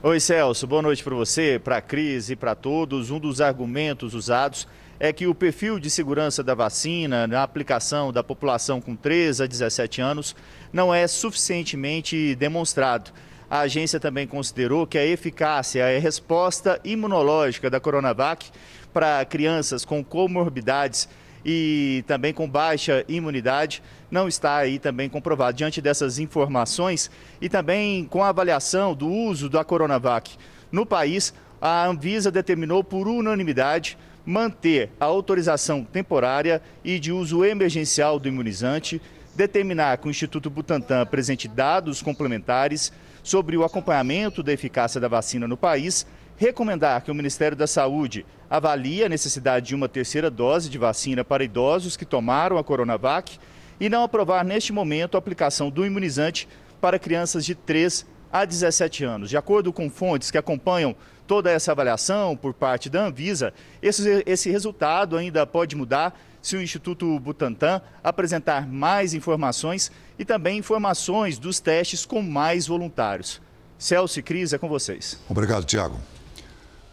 [0.02, 0.66] Oi, Celso.
[0.66, 3.11] Boa noite para você, para a Cris e para todos.
[3.11, 4.68] Um dos argumentos usados
[5.00, 9.46] é que o perfil de segurança da vacina na aplicação da população com 3 a
[9.46, 10.37] 17 anos
[10.74, 13.12] não é suficientemente demonstrado.
[13.48, 18.50] A agência também considerou que a eficácia e a resposta imunológica da Coronavac
[18.92, 21.08] para crianças com comorbidades
[21.44, 25.56] e também com baixa imunidade não está aí também comprovado.
[25.56, 27.08] Diante dessas informações
[27.40, 30.37] e também com a avaliação do uso da Coronavac
[30.72, 31.32] No país,
[31.62, 39.00] a Anvisa determinou por unanimidade manter a autorização temporária e de uso emergencial do imunizante,
[39.35, 42.92] determinar que o Instituto Butantan apresente dados complementares
[43.23, 48.25] sobre o acompanhamento da eficácia da vacina no país, recomendar que o Ministério da Saúde
[48.49, 53.38] avalie a necessidade de uma terceira dose de vacina para idosos que tomaram a Coronavac
[53.81, 56.49] e não aprovar neste momento a aplicação do imunizante
[56.81, 59.31] para crianças de 3 a 17 anos.
[59.31, 60.94] De acordo com fontes que acompanham
[61.27, 66.62] toda essa avaliação por parte da Anvisa, esse, esse resultado ainda pode mudar se o
[66.62, 73.40] Instituto Butantan apresentar mais informações e também informações dos testes com mais voluntários.
[73.78, 75.18] Celso e Cris, é com vocês.
[75.28, 75.98] Obrigado, Tiago.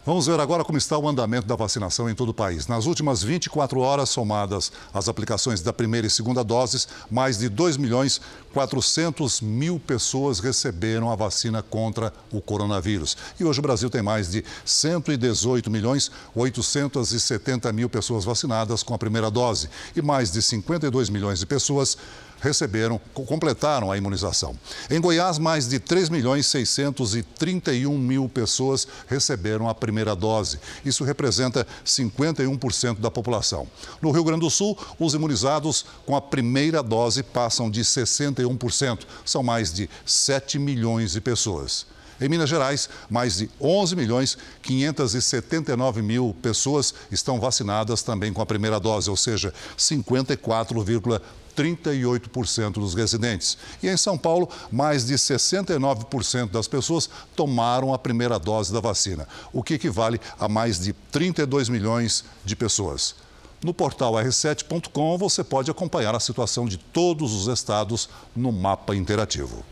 [0.04, 2.66] Vamos ver agora como está o andamento da vacinação em todo o país.
[2.66, 7.76] Nas últimas 24 horas, somadas as aplicações da primeira e segunda doses, mais de 2
[7.76, 8.20] milhões
[8.52, 13.16] 400 mil pessoas receberam a vacina contra o coronavírus.
[13.38, 18.98] E hoje o Brasil tem mais de 118 milhões 870 mil pessoas vacinadas com a
[18.98, 21.96] primeira dose e mais de 52 milhões de pessoas
[22.42, 24.58] receberam, completaram a imunização.
[24.90, 30.58] Em Goiás, mais de 3 milhões 631 mil pessoas receberam a primeira dose.
[30.84, 33.66] Isso representa 51% da população.
[34.02, 39.00] No Rio Grande do Sul, os imunizados com a primeira dose passam de 61%.
[39.24, 41.86] São mais de 7 milhões de pessoas.
[42.20, 48.46] Em Minas Gerais, mais de 11 milhões 579 mil pessoas estão vacinadas também com a
[48.46, 51.20] primeira dose, ou seja, 54,3%.
[51.56, 53.58] 38% dos residentes.
[53.82, 59.28] E em São Paulo, mais de 69% das pessoas tomaram a primeira dose da vacina,
[59.52, 63.14] o que equivale a mais de 32 milhões de pessoas.
[63.62, 69.64] No portal r7.com você pode acompanhar a situação de todos os estados no mapa interativo.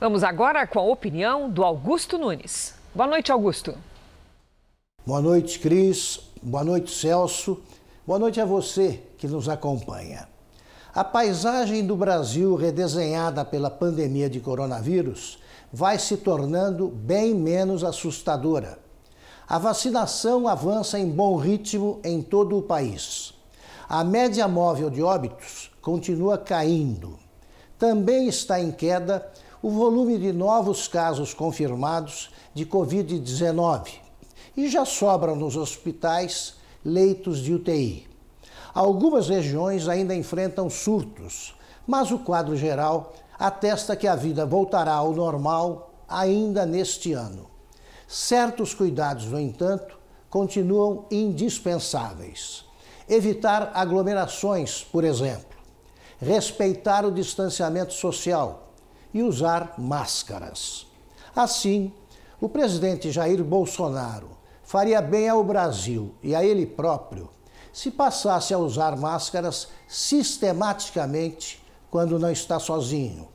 [0.00, 2.74] Vamos agora com a opinião do Augusto Nunes.
[2.94, 3.74] Boa noite, Augusto.
[5.06, 6.20] Boa noite, Cris.
[6.42, 7.62] Boa noite, Celso.
[8.06, 10.28] Boa noite a você que nos acompanha.
[10.96, 15.38] A paisagem do Brasil redesenhada pela pandemia de coronavírus
[15.70, 18.78] vai se tornando bem menos assustadora.
[19.46, 23.34] A vacinação avança em bom ritmo em todo o país.
[23.86, 27.18] A média móvel de óbitos continua caindo.
[27.78, 29.30] Também está em queda
[29.60, 33.96] o volume de novos casos confirmados de Covid-19
[34.56, 38.05] e já sobram nos hospitais leitos de UTI.
[38.76, 45.14] Algumas regiões ainda enfrentam surtos, mas o quadro geral atesta que a vida voltará ao
[45.14, 47.46] normal ainda neste ano.
[48.06, 52.66] Certos cuidados, no entanto, continuam indispensáveis.
[53.08, 55.56] Evitar aglomerações, por exemplo,
[56.20, 58.74] respeitar o distanciamento social
[59.14, 60.86] e usar máscaras.
[61.34, 61.94] Assim,
[62.38, 67.30] o presidente Jair Bolsonaro faria bem ao Brasil e a ele próprio
[67.76, 73.28] se passasse a usar máscaras sistematicamente quando não está sozinho.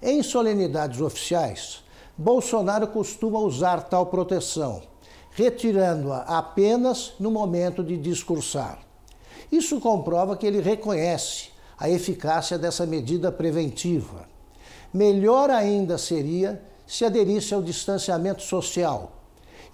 [0.00, 1.84] Em solenidades oficiais,
[2.16, 4.80] Bolsonaro costuma usar tal proteção,
[5.32, 8.78] retirando-a apenas no momento de discursar.
[9.52, 14.26] Isso comprova que ele reconhece a eficácia dessa medida preventiva.
[14.94, 19.12] Melhor ainda seria se aderisse ao distanciamento social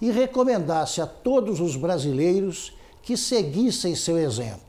[0.01, 4.61] e recomendasse a todos os brasileiros que seguissem seu exemplo.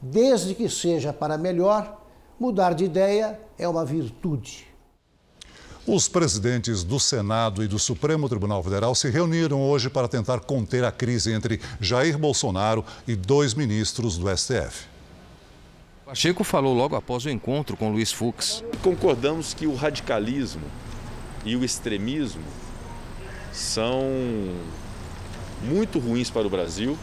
[0.00, 2.00] Desde que seja para melhor,
[2.38, 4.66] mudar de ideia é uma virtude.
[5.86, 10.84] Os presidentes do Senado e do Supremo Tribunal Federal se reuniram hoje para tentar conter
[10.84, 14.86] a crise entre Jair Bolsonaro e dois ministros do STF.
[16.04, 18.64] Pacheco falou logo após o encontro com Luiz Fux.
[18.82, 20.66] Concordamos que o radicalismo
[21.44, 22.42] e o extremismo
[23.52, 24.02] são
[25.62, 26.98] muito ruins para o Brasil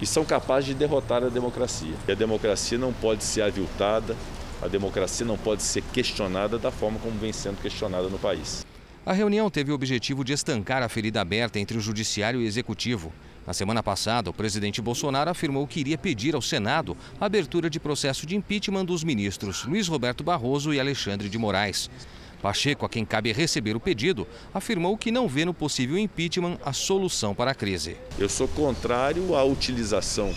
[0.00, 1.94] e são capazes de derrotar a democracia.
[2.08, 4.16] E a democracia não pode ser aviltada,
[4.62, 8.64] a democracia não pode ser questionada da forma como vem sendo questionada no país.
[9.04, 12.46] A reunião teve o objetivo de estancar a ferida aberta entre o Judiciário e o
[12.46, 13.12] Executivo.
[13.46, 17.80] Na semana passada, o presidente Bolsonaro afirmou que iria pedir ao Senado a abertura de
[17.80, 21.90] processo de impeachment dos ministros Luiz Roberto Barroso e Alexandre de Moraes.
[22.40, 26.72] Pacheco, a quem cabe receber o pedido, afirmou que não vê no possível impeachment a
[26.72, 27.96] solução para a crise.
[28.18, 30.34] Eu sou contrário à utilização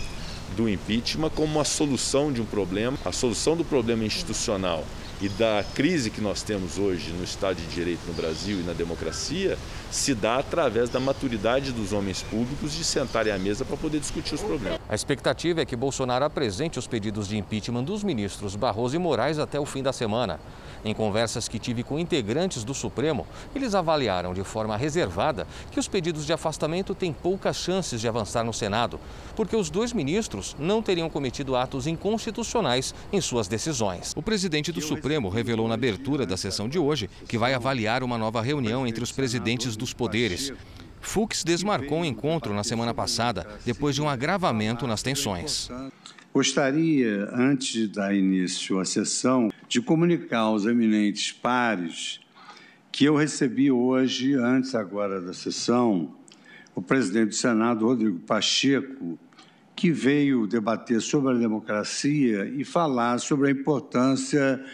[0.56, 2.98] do impeachment como uma solução de um problema.
[3.04, 4.84] A solução do problema institucional
[5.24, 8.74] e da crise que nós temos hoje no Estado de Direito no Brasil e na
[8.74, 9.56] democracia
[9.90, 14.34] se dá através da maturidade dos homens públicos de sentarem à mesa para poder discutir
[14.34, 14.78] os problemas.
[14.86, 19.38] A expectativa é que Bolsonaro apresente os pedidos de impeachment dos ministros Barroso e Moraes
[19.38, 20.38] até o fim da semana.
[20.84, 25.88] Em conversas que tive com integrantes do Supremo, eles avaliaram de forma reservada que os
[25.88, 29.00] pedidos de afastamento têm poucas chances de avançar no Senado,
[29.34, 34.12] porque os dois ministros não teriam cometido atos inconstitucionais em suas decisões.
[34.14, 38.18] O presidente do Supremo revelou na abertura da sessão de hoje que vai avaliar uma
[38.18, 40.52] nova reunião entre os presidentes dos poderes.
[41.00, 45.70] Fux desmarcou o um encontro na semana passada, depois de um agravamento nas tensões.
[46.32, 52.20] Gostaria, antes de dar início à sessão, de comunicar aos eminentes pares
[52.90, 56.14] que eu recebi hoje, antes agora da sessão,
[56.74, 59.18] o presidente do Senado, Rodrigo Pacheco,
[59.76, 64.64] que veio debater sobre a democracia e falar sobre a importância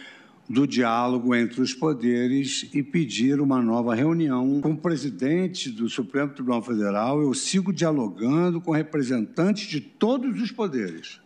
[0.51, 6.33] do diálogo entre os poderes e pedir uma nova reunião com o presidente do Supremo
[6.33, 7.21] Tribunal Federal.
[7.21, 11.21] Eu sigo dialogando com representantes de todos os poderes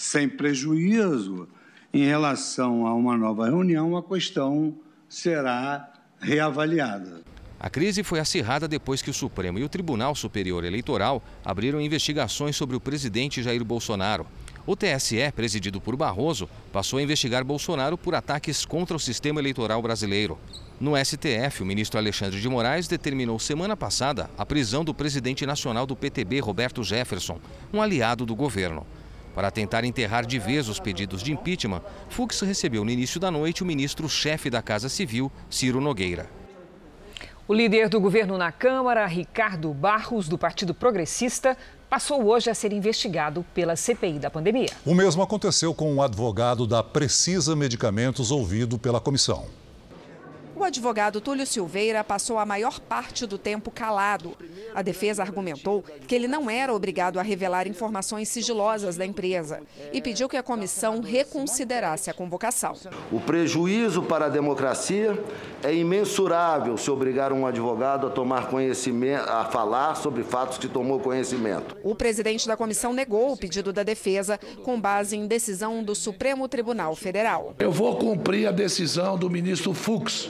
[0.00, 1.46] sem prejuízo
[1.92, 4.74] em relação a uma nova reunião, a questão
[5.06, 7.20] será reavaliada.
[7.58, 12.56] A crise foi acirrada depois que o Supremo e o Tribunal Superior Eleitoral abriram investigações
[12.56, 14.26] sobre o presidente Jair Bolsonaro.
[14.66, 19.80] O TSE, presidido por Barroso, passou a investigar Bolsonaro por ataques contra o sistema eleitoral
[19.80, 20.38] brasileiro.
[20.78, 25.86] No STF, o ministro Alexandre de Moraes determinou semana passada a prisão do presidente nacional
[25.86, 27.38] do PTB, Roberto Jefferson,
[27.72, 28.86] um aliado do governo.
[29.34, 33.62] Para tentar enterrar de vez os pedidos de impeachment, Fux recebeu no início da noite
[33.62, 36.28] o ministro-chefe da Casa Civil, Ciro Nogueira.
[37.46, 41.56] O líder do governo na Câmara, Ricardo Barros, do Partido Progressista,
[41.90, 44.70] passou hoje a ser investigado pela CPI da pandemia.
[44.86, 49.46] O mesmo aconteceu com um advogado da Precisa Medicamentos ouvido pela comissão.
[50.60, 54.36] O advogado Túlio Silveira passou a maior parte do tempo calado.
[54.74, 60.02] A defesa argumentou que ele não era obrigado a revelar informações sigilosas da empresa e
[60.02, 62.74] pediu que a comissão reconsiderasse a convocação.
[63.10, 65.18] O prejuízo para a democracia
[65.64, 71.00] é imensurável se obrigar um advogado a tomar conhecimento, a falar sobre fatos que tomou
[71.00, 71.74] conhecimento.
[71.82, 76.46] O presidente da comissão negou o pedido da defesa com base em decisão do Supremo
[76.46, 77.54] Tribunal Federal.
[77.58, 80.28] Eu vou cumprir a decisão do ministro Fux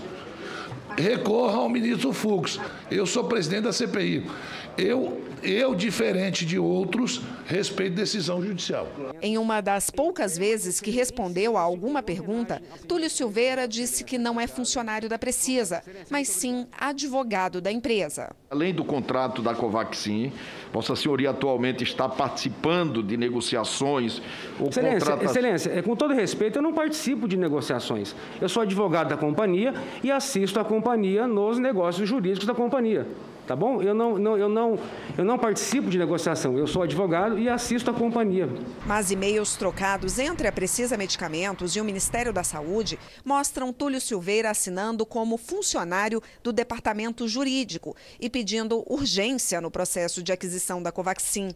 [0.97, 2.59] recorra ao ministro Fux.
[2.91, 4.31] Eu sou presidente da CPI.
[4.77, 8.89] Eu, eu, diferente de outros, respeito decisão judicial.
[9.21, 14.41] Em uma das poucas vezes que respondeu a alguma pergunta, Túlio Silveira disse que não
[14.41, 18.31] é funcionário da Precisa, mas sim advogado da empresa.
[18.51, 20.33] Além do contrato da Covaxin,
[20.73, 24.23] Vossa Senhoria atualmente está participando de negociações
[24.59, 25.25] ou Excelência, contrata...
[25.25, 28.15] Excelência, é, com todo respeito, eu não participo de negociações.
[28.41, 33.07] Eu sou advogado da companhia e assisto a companhia nos negócios jurídicos da companhia
[33.51, 33.83] tá bom?
[33.83, 34.79] Eu não, não, eu, não,
[35.19, 38.49] eu não participo de negociação, eu sou advogado e assisto a companhia.
[38.87, 44.51] Mas e-mails trocados entre a Precisa Medicamentos e o Ministério da Saúde mostram Túlio Silveira
[44.51, 51.51] assinando como funcionário do Departamento Jurídico e pedindo urgência no processo de aquisição da Covaxin.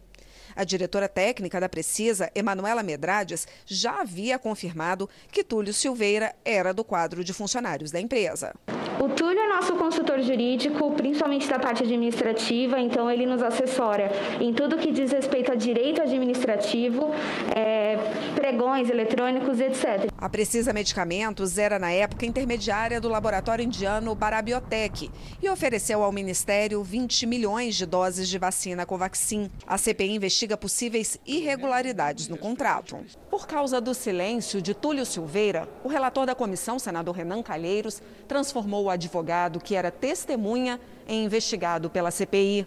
[0.53, 6.83] A diretora técnica da Precisa, Emanuela Medrades, já havia confirmado que Túlio Silveira era do
[6.83, 8.53] quadro de funcionários da empresa.
[8.99, 14.53] O Túlio é nosso consultor jurídico, principalmente da parte administrativa, então ele nos assessora em
[14.53, 17.11] tudo que diz respeito a direito administrativo,
[17.53, 17.97] é,
[18.33, 20.09] pregões eletrônicos, etc.
[20.17, 26.81] A Precisa Medicamentos era, na época, intermediária do laboratório indiano Barabiotec e ofereceu ao Ministério
[26.81, 29.51] 20 milhões de doses de vacina Covaxin.
[29.67, 32.97] A CPI investiga possíveis irregularidades no contrato.
[33.35, 38.85] Por causa do silêncio de Túlio Silveira, o relator da comissão, senador Renan Calheiros, transformou
[38.85, 42.65] o advogado que era testemunha em investigado pela CPI.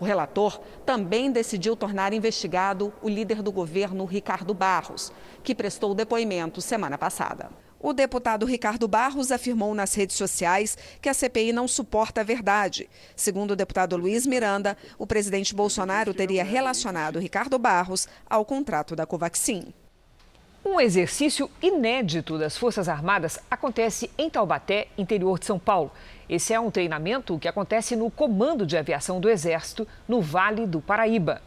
[0.00, 5.12] O relator também decidiu tornar investigado o líder do governo, Ricardo Barros,
[5.44, 7.50] que prestou depoimento semana passada.
[7.78, 12.88] O deputado Ricardo Barros afirmou nas redes sociais que a CPI não suporta a verdade.
[13.14, 19.04] Segundo o deputado Luiz Miranda, o presidente Bolsonaro teria relacionado Ricardo Barros ao contrato da
[19.04, 19.74] Covaxin.
[20.68, 25.92] Um exercício inédito das Forças Armadas acontece em Taubaté, interior de São Paulo.
[26.28, 30.80] Esse é um treinamento que acontece no Comando de Aviação do Exército, no Vale do
[30.80, 31.40] Paraíba.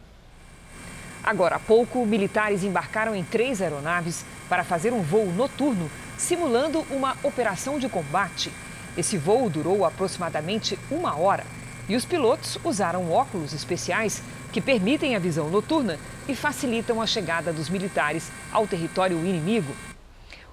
[1.22, 7.14] Agora há pouco, militares embarcaram em três aeronaves para fazer um voo noturno, simulando uma
[7.22, 8.50] operação de combate.
[8.96, 11.44] Esse voo durou aproximadamente uma hora
[11.90, 15.98] e os pilotos usaram óculos especiais que permitem a visão noturna
[16.28, 19.74] e facilitam a chegada dos militares ao território inimigo.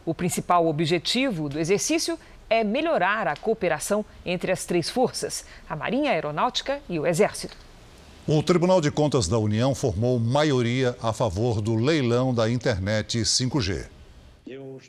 [0.06, 2.18] O principal objetivo do exercício
[2.50, 7.58] é melhorar a cooperação entre as três forças, a Marinha, a Aeronáutica e o Exército.
[8.26, 13.97] O Tribunal de Contas da União formou maioria a favor do leilão da internet 5G.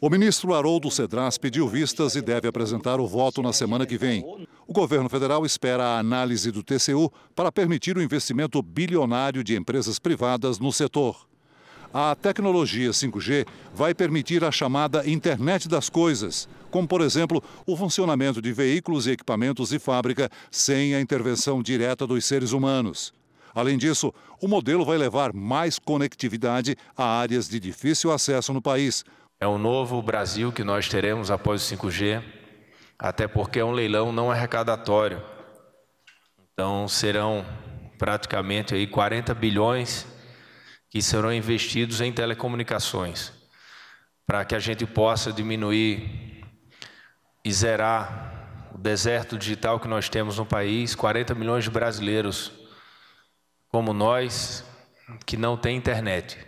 [0.01, 4.25] O ministro Haroldo Cedras pediu vistas e deve apresentar o voto na semana que vem.
[4.67, 9.99] O governo federal espera a análise do TCU para permitir o investimento bilionário de empresas
[9.99, 11.27] privadas no setor.
[11.93, 18.43] A tecnologia 5G vai permitir a chamada internet das coisas, como, por exemplo, o funcionamento
[18.43, 23.15] de veículos e equipamentos de fábrica sem a intervenção direta dos seres humanos.
[23.55, 29.03] Além disso, o modelo vai levar mais conectividade a áreas de difícil acesso no país,
[29.41, 32.23] é um novo Brasil que nós teremos após o 5G,
[32.99, 35.23] até porque é um leilão não arrecadatório.
[36.53, 37.47] Então serão
[37.97, 40.07] praticamente aí 40 bilhões
[40.91, 43.33] que serão investidos em telecomunicações,
[44.27, 46.45] para que a gente possa diminuir
[47.45, 52.53] e zerar o deserto digital que nós temos no país, 40 milhões de brasileiros
[53.69, 54.65] como nós
[55.25, 56.48] que não têm internet.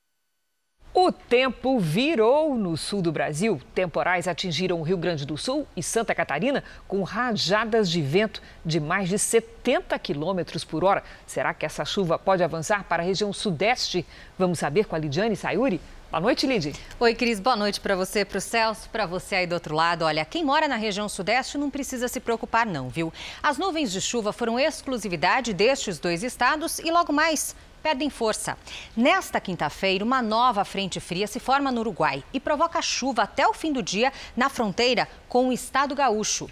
[0.93, 3.61] O tempo virou no sul do Brasil.
[3.72, 8.80] Temporais atingiram o Rio Grande do Sul e Santa Catarina com rajadas de vento de
[8.80, 11.05] mais de 70 quilômetros por hora.
[11.24, 14.05] Será que essa chuva pode avançar para a região sudeste?
[14.36, 15.80] Vamos saber com a Lidiane Sayuri.
[16.11, 16.74] Boa noite, Lid.
[16.99, 17.38] Oi, Cris.
[17.38, 20.05] Boa noite para você, para o Celso, para você aí do outro lado.
[20.05, 23.12] Olha, quem mora na região sudeste não precisa se preocupar, não, viu?
[23.41, 28.57] As nuvens de chuva foram exclusividade destes dois estados e logo mais perdem força.
[28.97, 33.55] Nesta quinta-feira, uma nova frente fria se forma no Uruguai e provoca chuva até o
[33.55, 36.49] fim do dia na fronteira com o estado gaúcho.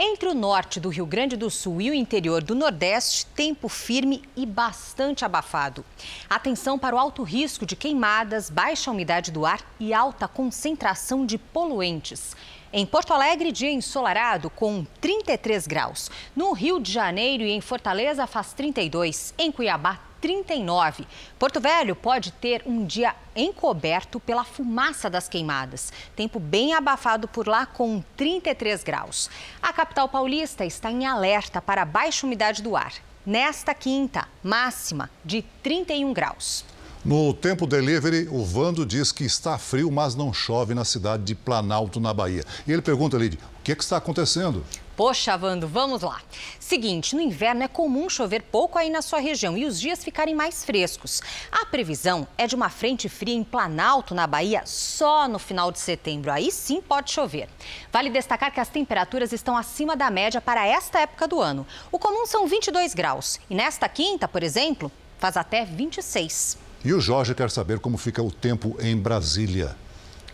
[0.00, 4.22] Entre o norte do Rio Grande do Sul e o interior do Nordeste, tempo firme
[4.36, 5.84] e bastante abafado.
[6.30, 11.36] Atenção para o alto risco de queimadas, baixa umidade do ar e alta concentração de
[11.36, 12.36] poluentes.
[12.72, 16.08] Em Porto Alegre, dia ensolarado com 33 graus.
[16.36, 19.34] No Rio de Janeiro e em Fortaleza faz 32.
[19.36, 21.06] Em Cuiabá, 39.
[21.38, 25.92] Porto Velho pode ter um dia encoberto pela fumaça das queimadas.
[26.16, 29.30] Tempo bem abafado por lá com 33 graus.
[29.62, 32.92] A capital paulista está em alerta para baixa umidade do ar.
[33.24, 36.64] Nesta quinta, máxima de 31 graus.
[37.04, 41.34] No Tempo Delivery, o Vando diz que está frio, mas não chove na cidade de
[41.34, 42.44] Planalto, na Bahia.
[42.66, 44.64] E ele pergunta, Lid, o que, é que está acontecendo?
[44.98, 46.20] Poxa, Vando, vamos lá.
[46.58, 50.34] Seguinte, no inverno é comum chover pouco aí na sua região e os dias ficarem
[50.34, 51.22] mais frescos.
[51.52, 55.78] A previsão é de uma frente fria em Planalto, na Bahia, só no final de
[55.78, 56.32] setembro.
[56.32, 57.48] Aí sim pode chover.
[57.92, 61.64] Vale destacar que as temperaturas estão acima da média para esta época do ano.
[61.92, 66.58] O comum são 22 graus e nesta quinta, por exemplo, faz até 26.
[66.84, 69.76] E o Jorge quer saber como fica o tempo em Brasília.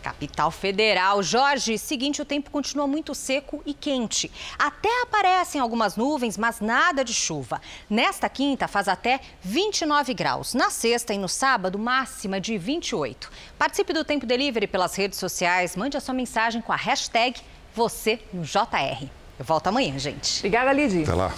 [0.04, 1.22] Capital Federal.
[1.22, 4.30] Jorge, seguinte, o tempo continua muito seco e quente.
[4.58, 7.58] Até aparecem algumas nuvens, mas nada de chuva.
[7.88, 10.52] Nesta quinta faz até 29 graus.
[10.52, 13.30] Na sexta e no sábado, máxima de 28.
[13.58, 15.74] Participe do Tempo Delivery pelas redes sociais.
[15.74, 17.40] Mande a sua mensagem com a hashtag
[17.74, 19.08] você no JR.
[19.38, 20.40] Eu volto amanhã, gente.
[20.40, 21.02] Obrigada, Lidy.
[21.04, 21.34] Até lá.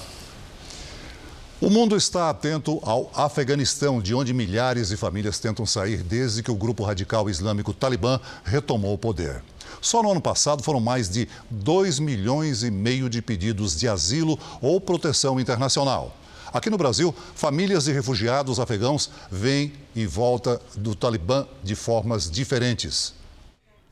[1.59, 6.51] O mundo está atento ao Afeganistão, de onde milhares de famílias tentam sair desde que
[6.51, 9.43] o grupo radical islâmico Talibã retomou o poder.
[9.81, 14.39] Só no ano passado foram mais de 2 milhões e meio de pedidos de asilo
[14.61, 16.15] ou proteção internacional.
[16.53, 23.16] Aqui no Brasil, famílias de refugiados afegãos vêm em volta do Talibã de formas diferentes.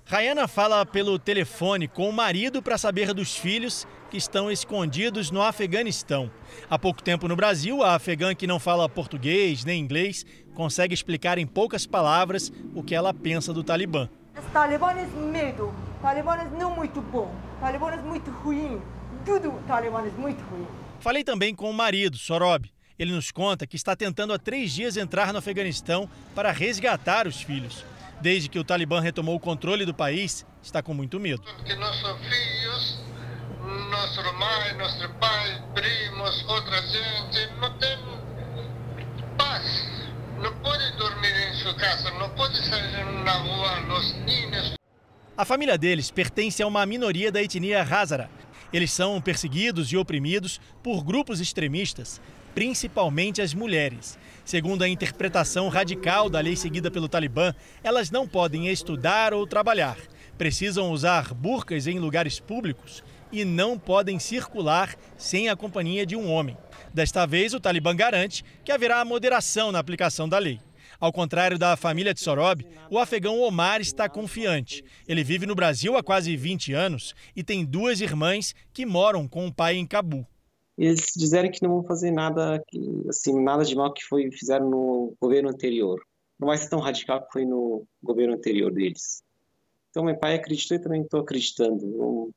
[0.07, 5.41] Rayana fala pelo telefone com o marido para saber dos filhos que estão escondidos no
[5.41, 6.31] Afeganistão.
[6.69, 11.39] Há pouco tempo no Brasil, a afegã que não fala português nem inglês consegue explicar
[11.39, 14.07] em poucas palavras o que ela pensa do Talibã.
[14.39, 18.83] Os talibãs medo, talibãs não muito bom, talibãs muito ruim,
[19.25, 20.67] tudo talibãs muito ruim.
[21.01, 22.71] Falei também com o marido, Sorob.
[22.99, 27.41] Ele nos conta que está tentando há três dias entrar no Afeganistão para resgatar os
[27.41, 27.85] filhos
[28.21, 31.43] desde que o Talibã retomou o controle do país, está com muito medo.
[31.65, 33.01] Que nossos filhos,
[33.91, 37.99] nossa mãe, nossos pais, primos, outra gente, não tem
[39.37, 39.89] paz.
[40.41, 44.75] Não pode dormir em sua casa, não pode sair na rua, os ninhos.
[45.37, 48.31] A família deles pertence a uma minoria da etnia Hazara.
[48.73, 52.21] Eles são perseguidos e oprimidos por grupos extremistas,
[52.55, 54.19] principalmente as mulheres.
[54.45, 59.97] Segundo a interpretação radical da lei seguida pelo Talibã, elas não podem estudar ou trabalhar,
[60.37, 66.31] precisam usar burcas em lugares públicos e não podem circular sem a companhia de um
[66.31, 66.59] homem.
[66.93, 70.61] Desta vez, o Talibã garante que haverá moderação na aplicação da lei.
[71.01, 74.85] Ao contrário da família de Sorob, o afegão Omar está confiante.
[75.09, 79.47] Ele vive no Brasil há quase 20 anos e tem duas irmãs que moram com
[79.47, 80.27] o pai em Cabu.
[80.77, 82.63] Eles disseram que não vão fazer nada,
[83.09, 86.01] assim, nada de mal que foi fizeram no governo anterior.
[86.39, 89.23] Não vai ser tão radical que foi no governo anterior deles.
[89.91, 92.35] Então, meu pai acreditou e também estou acreditando.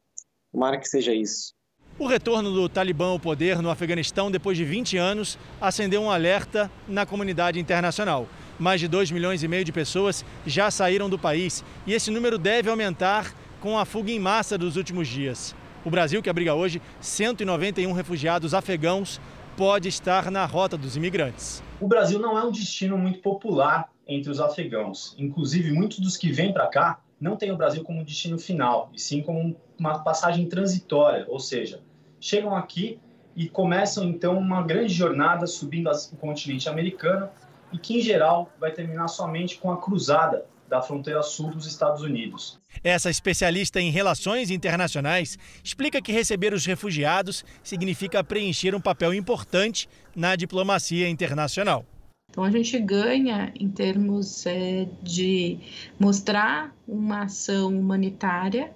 [0.51, 1.57] Tomara que seja isso.
[1.99, 6.69] O retorno do Talibã ao poder no Afeganistão depois de 20 anos acendeu um alerta
[6.87, 8.27] na comunidade internacional.
[8.59, 12.37] Mais de 2 milhões e meio de pessoas já saíram do país e esse número
[12.37, 15.55] deve aumentar com a fuga em massa dos últimos dias.
[15.85, 19.21] O Brasil, que abriga hoje 191 refugiados afegãos,
[19.55, 21.63] pode estar na rota dos imigrantes.
[21.79, 25.15] O Brasil não é um destino muito popular entre os afegãos.
[25.17, 28.99] Inclusive, muitos dos que vêm para cá não têm o Brasil como destino final, e
[28.99, 31.81] sim como uma passagem transitória, ou seja,
[32.19, 32.99] chegam aqui
[33.35, 37.29] e começam então uma grande jornada subindo o continente americano
[37.71, 42.01] e que, em geral, vai terminar somente com a cruzada da fronteira sul dos Estados
[42.01, 42.59] Unidos.
[42.83, 49.89] Essa especialista em relações internacionais explica que receber os refugiados significa preencher um papel importante
[50.15, 51.85] na diplomacia internacional.
[52.29, 55.59] Então a gente ganha em termos é, de
[55.99, 58.71] mostrar uma ação humanitária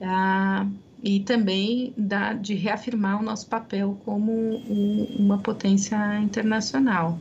[0.00, 0.66] ah,
[1.02, 7.18] e também da, de reafirmar o nosso papel como um, uma potência internacional.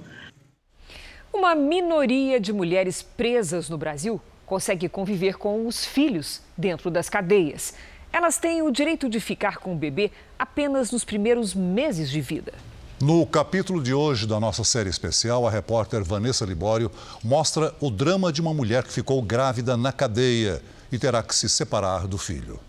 [1.34, 7.74] Uma minoria de mulheres presas no Brasil consegue conviver com os filhos dentro das cadeias.
[8.12, 12.54] Elas têm o direito de ficar com o bebê apenas nos primeiros meses de vida.
[13.02, 16.92] No capítulo de hoje da nossa série especial, a repórter Vanessa Libório
[17.24, 21.50] mostra o drama de uma mulher que ficou grávida na cadeia e terá que se
[21.50, 22.60] separar do filho.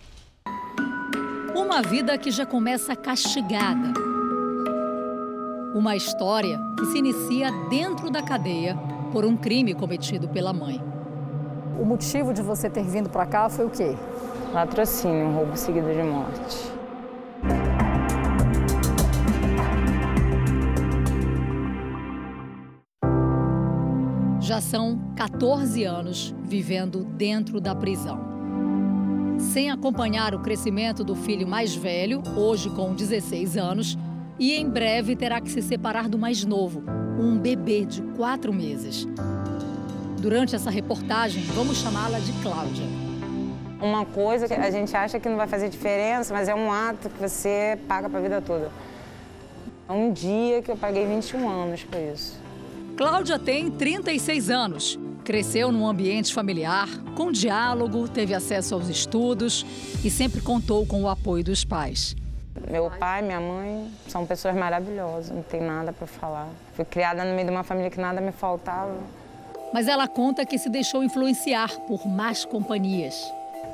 [1.54, 4.04] Uma vida que já começa castigada
[5.74, 8.76] uma história que se inicia dentro da cadeia
[9.12, 10.93] por um crime cometido pela mãe.
[11.78, 13.96] O motivo de você ter vindo para cá foi o quê?
[14.52, 16.72] Latrocínio, um roubo seguido de morte.
[24.40, 28.20] Já são 14 anos vivendo dentro da prisão.
[29.38, 33.98] Sem acompanhar o crescimento do filho mais velho, hoje com 16 anos,
[34.38, 36.84] e em breve terá que se separar do mais novo,
[37.18, 39.08] um bebê de quatro meses.
[40.18, 42.86] Durante essa reportagem, vamos chamá-la de Cláudia.
[43.80, 47.10] Uma coisa que a gente acha que não vai fazer diferença, mas é um ato
[47.10, 48.70] que você paga para a vida toda.
[49.88, 52.40] É um dia que eu paguei 21 anos por isso.
[52.96, 54.98] Cláudia tem 36 anos.
[55.22, 59.64] Cresceu num ambiente familiar, com diálogo, teve acesso aos estudos
[60.04, 62.14] e sempre contou com o apoio dos pais.
[62.70, 66.48] Meu pai, minha mãe são pessoas maravilhosas, não tem nada para falar.
[66.74, 68.94] Fui criada no meio de uma família que nada me faltava.
[69.74, 73.16] Mas ela conta que se deixou influenciar por más companhias.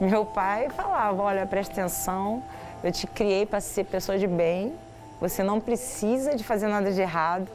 [0.01, 2.42] Meu pai falava: olha, presta atenção,
[2.82, 4.72] eu te criei para ser pessoa de bem,
[5.20, 7.51] você não precisa de fazer nada de errado.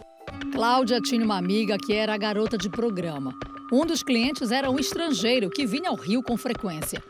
[0.53, 3.33] Cláudia tinha uma amiga que era a garota de programa.
[3.73, 7.01] Um dos clientes era um estrangeiro que vinha ao Rio com frequência.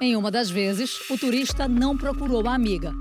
[0.00, 2.94] Em uma das vezes, o turista não procurou a amiga,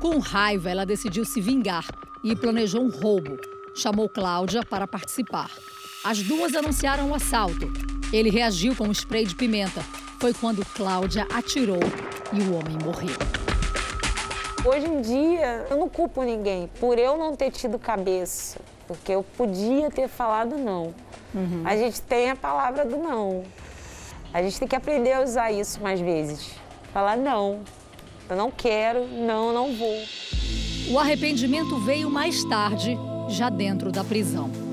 [0.00, 1.84] com raiva, ela decidiu se vingar
[2.24, 3.36] e planejou um roubo.
[3.74, 5.50] Chamou Cláudia para participar.
[6.04, 7.70] As duas anunciaram o assalto.
[8.12, 9.82] Ele reagiu com um spray de pimenta.
[10.20, 11.80] Foi quando Cláudia atirou
[12.32, 13.16] e o homem morreu.
[14.64, 19.24] Hoje em dia, eu não culpo ninguém por eu não ter tido cabeça, porque eu
[19.36, 20.94] podia ter falado não.
[21.34, 21.62] Uhum.
[21.64, 23.42] A gente tem a palavra do não.
[24.32, 26.50] A gente tem que aprender a usar isso mais vezes.
[26.92, 27.60] Falar não.
[28.30, 30.02] Eu não quero, não, não vou.
[30.90, 32.96] O arrependimento veio mais tarde,
[33.28, 34.67] já dentro da prisão.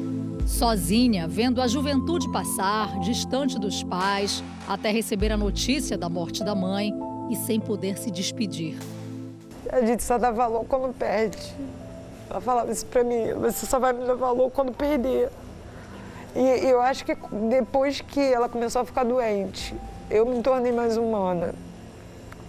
[0.46, 6.54] Sozinha, vendo a juventude passar, distante dos pais, até receber a notícia da morte da
[6.54, 6.94] mãe
[7.32, 8.78] e sem poder se despedir.
[9.72, 11.38] A gente só dá valor quando perde.
[12.30, 15.30] Ela falava isso pra mim, você só vai me dar valor quando perder.
[16.36, 17.18] E eu acho que
[17.50, 19.74] depois que ela começou a ficar doente,
[20.12, 21.56] eu me tornei mais humana.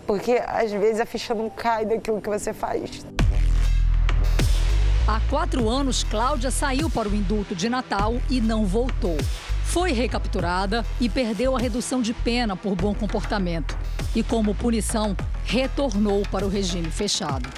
[0.07, 3.07] Porque às vezes a ficha não cai daquilo que você faz.
[5.09, 9.17] Há quatro anos, Cláudia saiu para o indulto de Natal e não voltou.
[9.63, 13.79] Foi recapturada e perdeu a redução de pena por bom comportamento.
[14.17, 17.49] E, como punição, retornou para o regime fechado.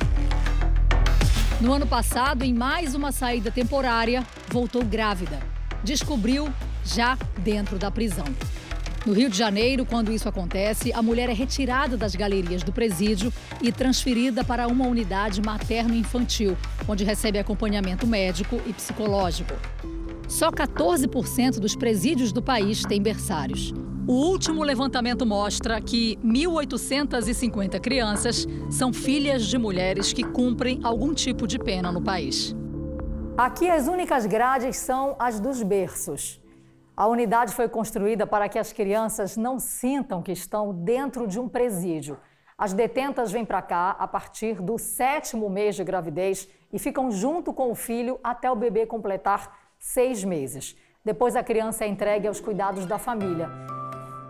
[1.58, 5.38] No ano passado, em mais uma saída temporária, voltou grávida.
[5.82, 6.52] Descobriu
[6.84, 8.26] já dentro da prisão.
[9.06, 13.32] No Rio de Janeiro, quando isso acontece, a mulher é retirada das galerias do presídio
[13.62, 19.54] e transferida para uma unidade materno-infantil, onde recebe acompanhamento médico e psicológico.
[20.28, 23.72] Só 14% dos presídios do país têm berçários.
[24.06, 31.46] O último levantamento mostra que 1.850 crianças são filhas de mulheres que cumprem algum tipo
[31.46, 32.54] de pena no país.
[33.36, 36.40] Aqui as únicas grades são as dos berços.
[36.98, 41.48] A unidade foi construída para que as crianças não sintam que estão dentro de um
[41.48, 42.18] presídio.
[42.58, 47.52] As detentas vêm para cá a partir do sétimo mês de gravidez e ficam junto
[47.52, 50.76] com o filho até o bebê completar seis meses.
[51.04, 53.48] Depois a criança é entregue aos cuidados da família.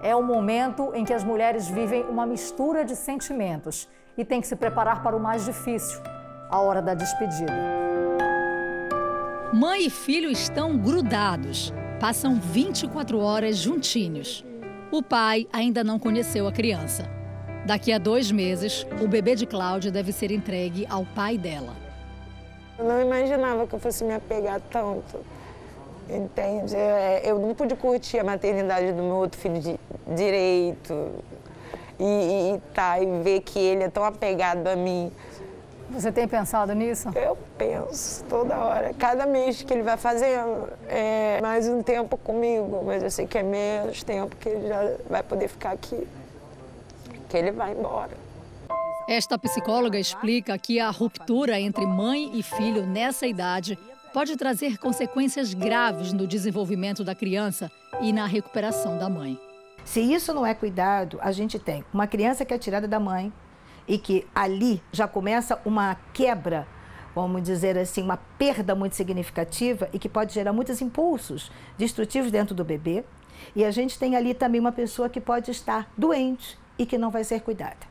[0.03, 4.47] É o momento em que as mulheres vivem uma mistura de sentimentos e têm que
[4.47, 6.03] se preparar para o mais difícil,
[6.51, 7.51] a hora da despedida.
[9.55, 11.73] Mãe e filho estão grudados.
[12.01, 14.45] Passam 24 horas juntinhos.
[14.93, 17.03] O pai ainda não conheceu a criança.
[17.67, 21.75] Daqui a dois meses, o bebê de Cláudia deve ser entregue ao pai dela.
[22.79, 25.19] Eu não imaginava que eu fosse me apegar tanto.
[26.09, 26.77] Entende?
[26.77, 29.77] É, eu não pude curtir a maternidade do meu outro filho de
[30.15, 31.11] direito.
[31.99, 32.05] E,
[32.55, 35.11] e, tá, e ver que ele é tão apegado a mim.
[35.91, 37.09] Você tem pensado nisso?
[37.15, 38.93] Eu penso toda hora.
[38.95, 43.39] Cada mês que ele vai fazendo é mais um tempo comigo, mas eu sei que
[43.39, 46.07] é menos tempo que ele já vai poder ficar aqui.
[47.29, 48.11] Que ele vai embora.
[49.09, 53.79] Esta psicóloga explica que a ruptura entre mãe e filho nessa idade
[54.13, 57.71] pode trazer consequências graves no desenvolvimento da criança
[58.01, 59.41] e na recuperação da mãe.
[59.85, 63.33] Se isso não é cuidado, a gente tem uma criança que é tirada da mãe
[63.89, 66.67] e que ali já começa uma quebra,
[67.15, 72.55] vamos dizer assim, uma perda muito significativa e que pode gerar muitos impulsos destrutivos dentro
[72.55, 73.05] do bebê.
[73.57, 77.11] E a gente tem ali também uma pessoa que pode estar doente e que não
[77.11, 77.89] vai ser cuidada.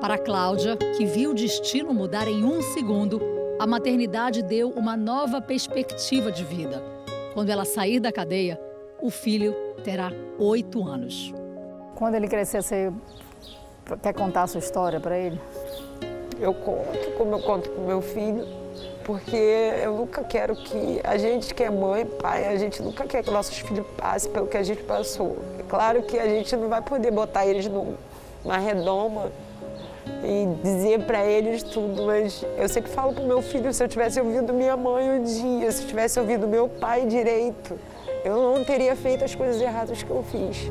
[0.00, 3.20] Para Cláudia, que viu o destino mudar em um segundo,
[3.58, 6.82] a maternidade deu uma nova perspectiva de vida.
[7.32, 8.60] Quando ela sair da cadeia,
[9.00, 11.32] o filho terá oito anos.
[11.94, 12.92] Quando ele crescer, você
[14.02, 15.40] quer contar a sua história para ele?
[16.40, 18.46] Eu conto, como eu conto para meu filho,
[19.04, 19.36] porque
[19.82, 23.30] eu nunca quero que a gente que é mãe, pai, a gente nunca quer que
[23.30, 25.36] nossos filhos passem pelo que a gente passou.
[25.58, 29.30] É claro que a gente não vai poder botar eles numa redoma
[30.24, 34.20] e dizer para eles tudo, mas eu sempre falo pro meu filho, se eu tivesse
[34.20, 37.78] ouvido minha mãe um dia, se eu tivesse ouvido meu pai direito,
[38.24, 40.70] eu não teria feito as coisas erradas que eu fiz.